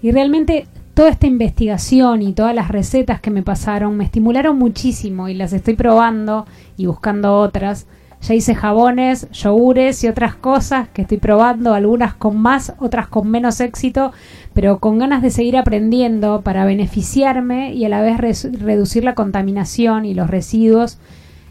Y 0.02 0.12
realmente 0.12 0.66
toda 0.94 1.10
esta 1.10 1.26
investigación 1.26 2.22
y 2.22 2.32
todas 2.32 2.54
las 2.54 2.68
recetas 2.68 3.20
que 3.20 3.30
me 3.30 3.42
pasaron 3.42 3.96
me 3.96 4.04
estimularon 4.04 4.58
muchísimo 4.58 5.28
y 5.28 5.34
las 5.34 5.52
estoy 5.52 5.74
probando 5.74 6.46
y 6.76 6.86
buscando 6.86 7.36
otras. 7.36 7.86
Ya 8.20 8.34
hice 8.34 8.56
jabones, 8.56 9.30
yogures 9.30 10.02
y 10.02 10.08
otras 10.08 10.34
cosas 10.34 10.88
que 10.88 11.02
estoy 11.02 11.18
probando, 11.18 11.72
algunas 11.72 12.14
con 12.14 12.36
más, 12.36 12.74
otras 12.80 13.06
con 13.06 13.30
menos 13.30 13.60
éxito, 13.60 14.12
pero 14.54 14.80
con 14.80 14.98
ganas 14.98 15.22
de 15.22 15.30
seguir 15.30 15.56
aprendiendo 15.56 16.40
para 16.42 16.64
beneficiarme 16.64 17.74
y 17.74 17.84
a 17.84 17.88
la 17.88 18.02
vez 18.02 18.18
reducir 18.18 19.04
la 19.04 19.14
contaminación 19.14 20.04
y 20.04 20.14
los 20.14 20.28
residuos 20.28 20.98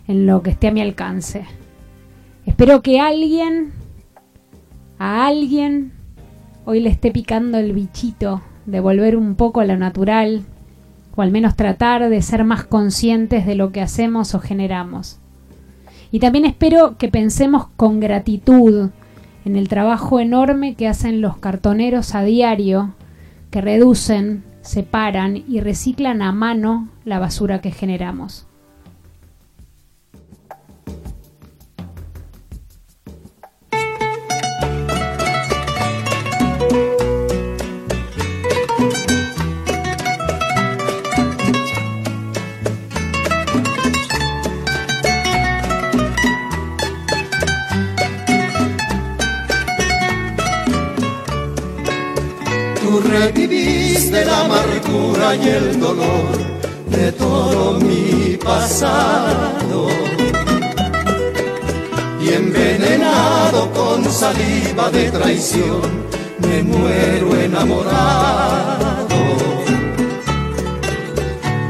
en 0.10 0.26
lo 0.26 0.42
que 0.42 0.50
esté 0.50 0.68
a 0.68 0.72
mi 0.72 0.82
alcance. 0.82 1.46
Espero 2.46 2.82
que 2.82 3.00
alguien, 3.00 3.72
a 5.00 5.26
alguien, 5.26 5.94
hoy 6.70 6.82
le 6.82 6.90
esté 6.90 7.12
picando 7.12 7.58
el 7.60 7.72
bichito 7.72 8.42
de 8.66 8.82
volver 8.82 9.16
un 9.16 9.36
poco 9.36 9.62
a 9.62 9.66
lo 9.66 9.78
natural, 9.78 10.44
o 11.16 11.22
al 11.22 11.32
menos 11.32 11.56
tratar 11.56 12.10
de 12.10 12.22
ser 12.22 12.44
más 12.44 12.66
conscientes 12.66 13.46
de 13.46 13.56
lo 13.56 13.72
que 13.72 13.80
hacemos 13.80 14.36
o 14.36 14.42
generamos. 14.42 15.18
Y 16.12 16.20
también 16.20 16.44
espero 16.44 16.98
que 16.98 17.08
pensemos 17.08 17.68
con 17.78 18.02
gratitud 18.02 18.90
en 19.46 19.56
el 19.56 19.70
trabajo 19.70 20.20
enorme 20.20 20.76
que 20.76 20.90
hacen 20.90 21.22
los 21.22 21.38
cartoneros 21.38 22.14
a 22.16 22.24
diario, 22.24 22.96
que 23.50 23.62
reducen, 23.62 24.44
separan 24.60 25.46
y 25.48 25.62
reciclan 25.62 26.22
a 26.22 26.34
mano 26.34 26.90
la 27.06 27.18
basura 27.18 27.62
que 27.62 27.72
generamos. 27.72 28.46
Y 62.22 62.30
envenenado 62.30 63.72
con 63.72 64.06
saliva 64.06 64.92
de 64.92 65.10
traición, 65.10 65.82
me 66.38 66.62
muero 66.62 67.36
enamorado. 67.42 69.18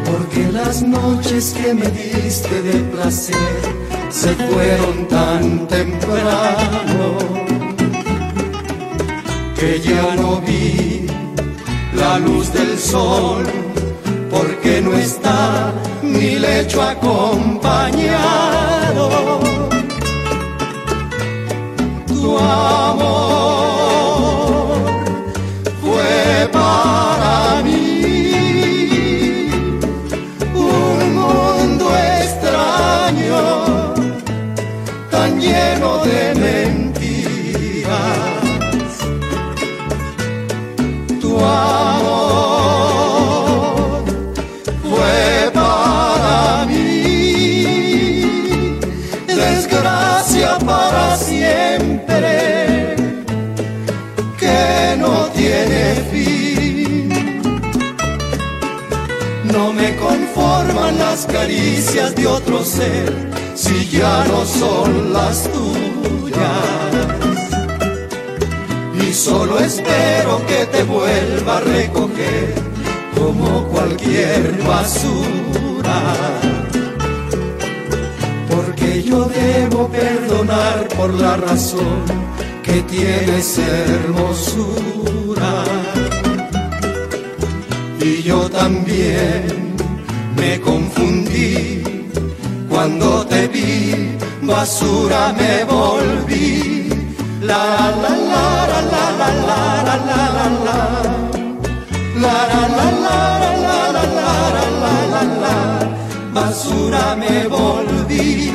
Porque 0.05 0.51
las 0.51 0.81
noches 0.81 1.55
que 1.55 1.73
me 1.73 1.87
diste 1.87 2.61
de 2.61 2.79
placer 2.91 3.61
se 4.09 4.35
fueron 4.35 5.07
tan 5.07 5.65
temprano 5.67 7.17
que 9.57 9.79
ya 9.79 10.13
no 10.17 10.41
vi 10.41 11.07
la 11.93 12.19
luz 12.19 12.51
del 12.51 12.77
sol, 12.77 13.45
porque 14.29 14.81
no 14.81 14.91
está 14.93 15.73
mi 16.07 16.39
lecho 16.39 16.81
acompañado. 16.81 18.19
Tu 22.07 22.37
amor 22.37 23.76
las 60.91 61.25
caricias 61.25 62.15
de 62.15 62.27
otro 62.27 62.63
ser 62.63 63.13
si 63.55 63.87
ya 63.89 64.25
no 64.25 64.45
son 64.45 65.13
las 65.13 65.49
tuyas 65.51 66.87
y 69.07 69.13
solo 69.13 69.59
espero 69.59 70.41
que 70.47 70.65
te 70.65 70.83
vuelva 70.83 71.57
a 71.57 71.61
recoger 71.61 72.53
como 73.17 73.67
cualquier 73.67 74.57
basura. 74.67 76.01
Porque 78.49 79.03
yo 79.03 79.25
debo 79.25 79.87
perdonar 79.89 80.87
por 80.97 81.13
la 81.13 81.37
razón 81.37 82.03
que 82.63 82.81
tienes 82.83 83.57
hermosura. 83.57 85.63
Y 88.01 88.23
yo 88.23 88.49
también 88.49 89.66
me 90.37 90.59
confundí 90.61 91.83
cuando 92.69 93.25
te 93.25 93.47
vi, 93.47 94.17
basura 94.41 95.33
me 95.33 95.63
volví 95.65 96.89
la 97.41 97.91
la 98.03 98.13
la 98.33 98.45
la 98.71 98.81
la 98.91 99.03
la 99.19 99.29
la 99.47 99.59
la 99.77 99.97
la 100.07 100.17
la 100.63 100.79
la 102.23 102.37
la 102.65 102.67
la 102.75 102.87
la 103.05 103.17
la 103.47 104.29
la 104.81 104.95
la 105.13 105.23
la 105.43 105.57
basura 106.33 107.15
me 107.15 107.47
volví 107.47 108.51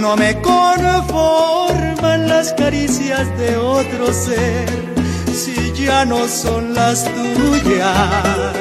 no 0.00 0.16
me 0.16 0.40
conforman 0.40 2.28
las 2.28 2.52
caricias 2.54 3.26
de 3.38 3.56
otro 3.56 4.12
ser 4.12 4.68
si 5.32 5.72
ya 5.72 6.04
no 6.04 6.26
son 6.26 6.74
las 6.74 7.04
tuyas. 7.04 8.57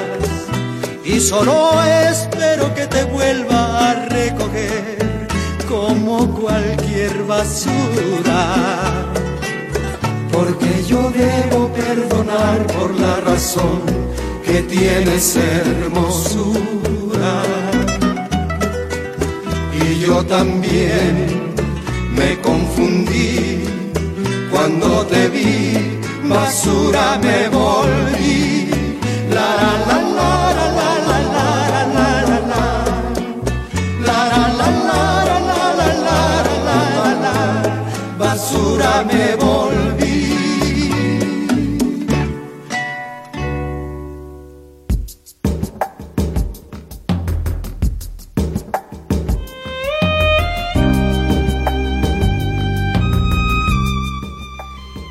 Y 1.07 1.21
solo 1.21 1.71
espero 2.11 2.73
que 2.75 2.85
te 2.85 3.05
vuelva 3.05 3.91
a 3.91 4.05
recoger 4.07 4.97
como 5.69 6.29
cualquier 6.35 7.23
basura. 7.23 9.05
Porque 10.29 10.83
yo 10.85 11.09
debo 11.11 11.69
perdonar 11.69 12.67
por 12.67 12.93
la 12.99 13.21
razón 13.21 13.81
que 14.45 14.63
tienes 14.63 15.37
hermosura. 15.37 16.61
Y 19.81 19.99
yo 20.05 20.25
también 20.25 21.53
me 22.11 22.37
confundí 22.41 23.63
cuando 24.51 25.05
te 25.05 25.29
vi, 25.29 26.01
basura 26.27 27.17
me 27.23 27.47
volví. 27.47 28.69
La 29.29 29.55
la 29.55 29.85
la 29.87 30.06
me 39.05 39.35
volví. 39.35 39.97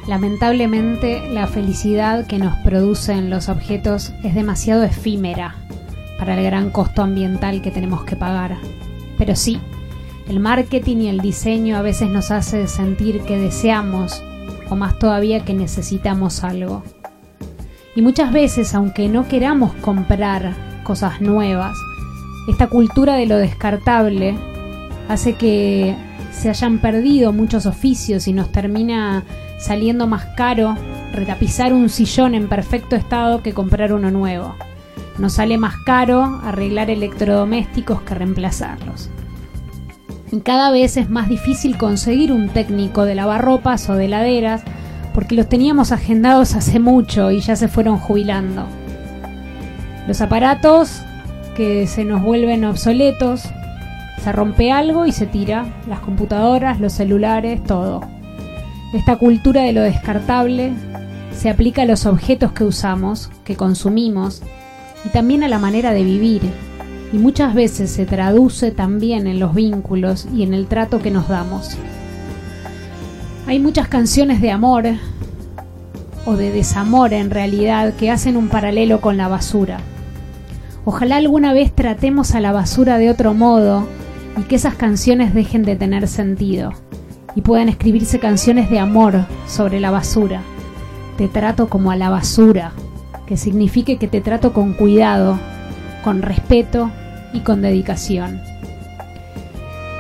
Lamentablemente, 0.07 1.29
la 1.31 1.47
felicidad 1.47 2.27
que 2.27 2.39
nos 2.39 2.57
producen 2.59 3.29
los 3.29 3.49
objetos 3.49 4.13
es 4.23 4.35
demasiado 4.35 4.85
efímera 4.85 5.57
para 6.19 6.39
el 6.39 6.45
gran 6.45 6.71
costo 6.71 7.03
ambiental 7.03 7.61
que 7.61 7.71
tenemos 7.71 8.05
que 8.05 8.17
pagar. 8.17 8.57
Pero 9.19 9.35
sí, 9.35 9.61
el 10.29 10.41
marketing 10.41 10.97
y 10.99 11.09
el 11.09 11.21
diseño 11.21 11.77
a 11.77 11.83
veces 11.83 12.11
nos 12.11 12.31
hace 12.31 12.67
sentir 12.67 13.21
que 13.23 13.39
deseamos, 13.39 14.23
o 14.69 14.77
más 14.77 14.99
todavía 14.99 15.45
que 15.45 15.55
necesitamos 15.55 16.43
algo. 16.43 16.83
Y 17.95 18.03
muchas 18.03 18.33
veces, 18.33 18.75
aunque 18.75 19.09
no 19.09 19.29
queramos 19.29 19.73
comprar 19.75 20.55
cosas 20.83 21.21
nuevas, 21.21 21.77
esta 22.49 22.67
cultura 22.69 23.15
de 23.15 23.27
lo 23.27 23.37
descartable 23.37 24.37
hace 25.09 25.35
que 25.35 25.97
se 26.33 26.51
hayan 26.51 26.79
perdido 26.79 27.33
muchos 27.33 27.65
oficios 27.67 28.29
y 28.29 28.33
nos 28.33 28.53
termina 28.53 29.25
saliendo 29.59 30.07
más 30.07 30.27
caro 30.37 30.77
retapizar 31.13 31.73
un 31.73 31.89
sillón 31.89 32.35
en 32.35 32.49
perfecto 32.49 32.95
estado 32.95 33.43
que 33.43 33.55
comprar 33.55 33.93
uno 33.93 34.11
nuevo. 34.11 34.55
Nos 35.19 35.35
sale 35.35 35.57
más 35.57 35.77
caro 35.79 36.41
arreglar 36.45 36.91
electrodomésticos 36.91 38.03
que 38.03 38.15
reemplazarlos. 38.15 39.09
Cada 40.45 40.71
vez 40.71 40.97
es 40.97 41.09
más 41.09 41.29
difícil 41.29 41.79
conseguir 41.79 42.33
un 42.33 42.49
técnico 42.49 43.05
de 43.05 43.15
lavarropas 43.15 43.89
o 43.89 43.95
de 43.95 44.07
heladeras 44.07 44.63
porque 45.15 45.35
los 45.35 45.49
teníamos 45.49 45.93
agendados 45.93 46.55
hace 46.55 46.79
mucho 46.79 47.31
y 47.31 47.41
ya 47.41 47.57
se 47.57 47.69
fueron 47.69 47.99
jubilando. 47.99 48.67
Los 50.07 50.21
aparatos 50.21 51.01
que 51.57 51.87
se 51.87 52.05
nos 52.05 52.23
vuelven 52.23 52.65
obsoletos, 52.65 53.45
se 54.23 54.33
rompe 54.33 54.73
algo 54.73 55.07
y 55.07 55.13
se 55.13 55.27
tira, 55.27 55.65
las 55.89 56.01
computadoras, 56.01 56.81
los 56.81 56.93
celulares, 56.93 57.63
todo. 57.65 58.03
Esta 58.93 59.17
cultura 59.17 59.63
de 59.63 59.73
lo 59.73 59.83
descartable 59.83 60.73
se 61.33 61.49
aplica 61.49 61.83
a 61.83 61.87
los 61.87 62.05
objetos 62.05 62.53
que 62.53 62.65
usamos, 62.65 63.31
que 63.45 63.57
consumimos, 63.57 64.43
y 65.05 65.09
también 65.09 65.45
a 65.45 65.49
la 65.49 65.59
manera 65.59 65.93
de 65.93 66.05
vivir, 66.05 66.43
y 67.13 67.19
muchas 67.19 67.55
veces 67.55 67.91
se 67.91 68.07
traduce 68.07 68.71
también 68.71 69.27
en 69.27 69.39
los 69.39 69.55
vínculos 69.55 70.27
y 70.35 70.43
en 70.43 70.55
el 70.55 70.67
trato 70.67 71.01
que 71.01 71.11
nos 71.11 71.29
damos. 71.29 71.77
Hay 73.47 73.61
muchas 73.61 73.89
canciones 73.89 74.41
de 74.41 74.51
amor 74.51 74.85
o 76.25 76.35
de 76.35 76.51
desamor 76.51 77.13
en 77.13 77.31
realidad 77.31 77.95
que 77.95 78.11
hacen 78.11 78.37
un 78.37 78.49
paralelo 78.49 79.01
con 79.01 79.17
la 79.17 79.29
basura. 79.29 79.79
Ojalá 80.85 81.17
alguna 81.17 81.53
vez 81.53 81.73
tratemos 81.73 82.35
a 82.35 82.41
la 82.41 82.53
basura 82.53 82.99
de 82.99 83.11
otro 83.11 83.35
modo 83.35 83.87
y 84.37 84.43
que 84.43 84.57
esas 84.57 84.75
canciones 84.75 85.33
dejen 85.35 85.63
de 85.63 85.77
tener 85.77 86.09
sentido 86.09 86.73
y 87.37 87.43
puedan 87.43 87.69
escribirse 87.69 88.19
canciones 88.19 88.71
de 88.71 88.79
amor 88.79 89.27
sobre 89.47 89.79
la 89.79 89.91
basura. 89.91 90.43
Te 91.17 91.29
trato 91.29 91.69
como 91.69 91.91
a 91.91 91.97
la 91.97 92.11
basura, 92.11 92.73
que 93.27 93.37
signifique 93.37 93.97
que 93.97 94.09
te 94.09 94.21
trato 94.21 94.53
con 94.53 94.73
cuidado, 94.73 95.39
con 96.07 96.23
respeto 96.23 96.93
y 97.33 97.41
con 97.41 97.63
dedicación. 97.63 98.41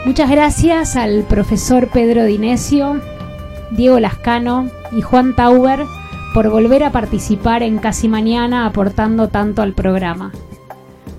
Muchas 0.04 0.30
gracias 0.30 0.94
al 0.94 1.24
profesor 1.24 1.88
Pedro 1.88 2.24
Dinesio, 2.26 3.00
Diego 3.72 3.98
Lascano 3.98 4.70
y 4.92 5.02
Juan 5.02 5.34
Tauber 5.34 5.80
por 6.32 6.48
volver 6.48 6.84
a 6.84 6.92
participar 6.92 7.64
en 7.64 7.78
Casi 7.78 8.06
Mañana 8.06 8.66
aportando 8.66 9.26
tanto 9.26 9.62
al 9.62 9.72
programa. 9.72 10.30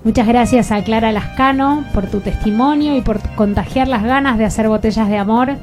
Muchas 0.06 0.26
gracias 0.26 0.72
a 0.72 0.82
Clara 0.86 1.12
Lascano 1.12 1.84
por 1.94 2.08
tu 2.08 2.22
testimonio 2.22 2.96
y 2.96 3.02
por 3.02 3.20
contagiar 3.36 3.90
las 3.90 4.04
ganas 4.04 4.38
de 4.38 4.46
hacer 4.46 4.70
botellas 4.70 5.10
de 5.10 5.18
amor. 5.18 5.58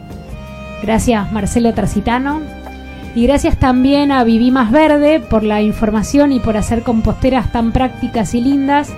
Gracias 0.83 1.33
Marcelo 1.33 1.73
Tracitano. 1.73 2.43
Y 3.15 3.27
gracias 3.27 3.57
también 3.57 4.13
a 4.13 4.23
Viví 4.23 4.51
Más 4.51 4.71
Verde 4.71 5.21
por 5.21 5.45
la 5.45 5.63
información 5.63 6.31
y 6.31 6.41
por 6.41 6.59
hacer 6.59 6.83
composteras 6.83 7.53
tan 7.53 7.73
prácticas 7.73 8.35
y 8.35 8.43
lindas. 8.43 8.93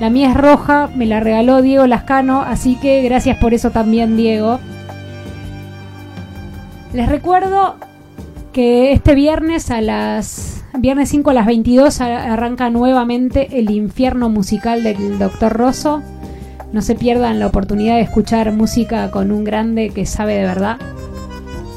La 0.00 0.10
mía 0.10 0.30
es 0.30 0.36
roja, 0.36 0.90
me 0.94 1.06
la 1.06 1.20
regaló 1.20 1.62
Diego 1.62 1.86
Lascano, 1.86 2.42
así 2.42 2.76
que 2.76 3.02
gracias 3.02 3.38
por 3.38 3.54
eso 3.54 3.70
también 3.70 4.16
Diego. 4.16 4.58
Les 6.92 7.08
recuerdo 7.08 7.76
que 8.52 8.92
este 8.92 9.14
viernes 9.14 9.70
a 9.70 9.80
las 9.80 10.64
viernes 10.78 11.08
5 11.10 11.30
a 11.30 11.34
las 11.34 11.46
22 11.46 12.00
a- 12.00 12.32
arranca 12.34 12.68
nuevamente 12.70 13.58
el 13.58 13.70
infierno 13.70 14.28
musical 14.28 14.82
del 14.82 15.18
Dr. 15.18 15.52
Rosso. 15.52 16.02
No 16.72 16.82
se 16.82 16.94
pierdan 16.94 17.38
la 17.38 17.46
oportunidad 17.46 17.94
de 17.96 18.02
escuchar 18.02 18.52
música 18.52 19.10
con 19.10 19.30
un 19.30 19.44
grande 19.44 19.90
que 19.90 20.04
sabe 20.04 20.34
de 20.34 20.42
verdad. 20.42 20.76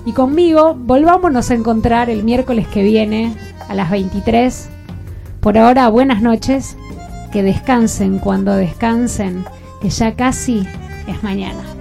Y 0.06 0.12
conmigo 0.12 0.76
volvámonos 0.76 1.52
a 1.52 1.54
encontrar 1.54 2.10
el 2.10 2.24
miércoles 2.24 2.68
que 2.68 2.84
viene 2.84 3.34
a 3.70 3.76
las 3.76 3.90
23. 3.92 4.70
Por 5.40 5.58
ahora, 5.58 5.88
buenas 5.90 6.22
noches. 6.22 6.76
Que 7.32 7.44
descansen 7.44 8.20
cuando 8.20 8.56
descansen, 8.56 9.46
que 9.82 9.90
ya 9.90 10.16
casi 10.16 10.68
es 11.08 11.24
mañana. 11.24 11.79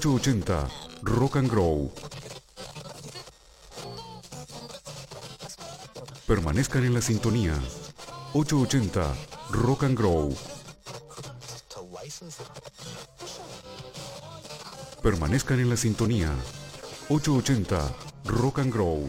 880 0.00 0.66
Rock 1.02 1.36
and 1.36 1.50
Grow. 1.50 1.92
Permanezcan 6.26 6.86
en 6.86 6.94
la 6.94 7.02
sintonía. 7.02 7.52
880 8.32 9.14
Rock 9.50 9.84
and 9.84 9.98
Grow. 9.98 10.34
Permanezcan 15.02 15.60
en 15.60 15.68
la 15.68 15.76
sintonía. 15.76 16.30
880 17.10 17.94
Rock 18.24 18.60
and 18.60 18.72
Grow. 18.72 19.06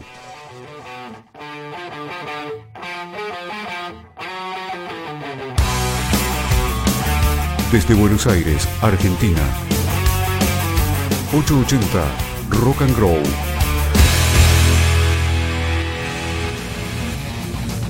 Desde 7.72 7.94
Buenos 7.94 8.26
Aires, 8.26 8.68
Argentina. 8.82 9.40
880 11.34 11.78
Rock 12.62 12.82
and 12.82 12.94
Grow. 12.94 13.22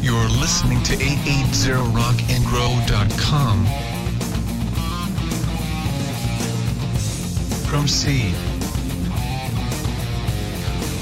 You're 0.00 0.28
listening 0.38 0.80
to 0.84 0.92
880rockandgrow.com. 0.94 3.66
From 7.66 7.88
seed 7.88 8.36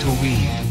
to 0.00 0.10
weed. 0.22 0.69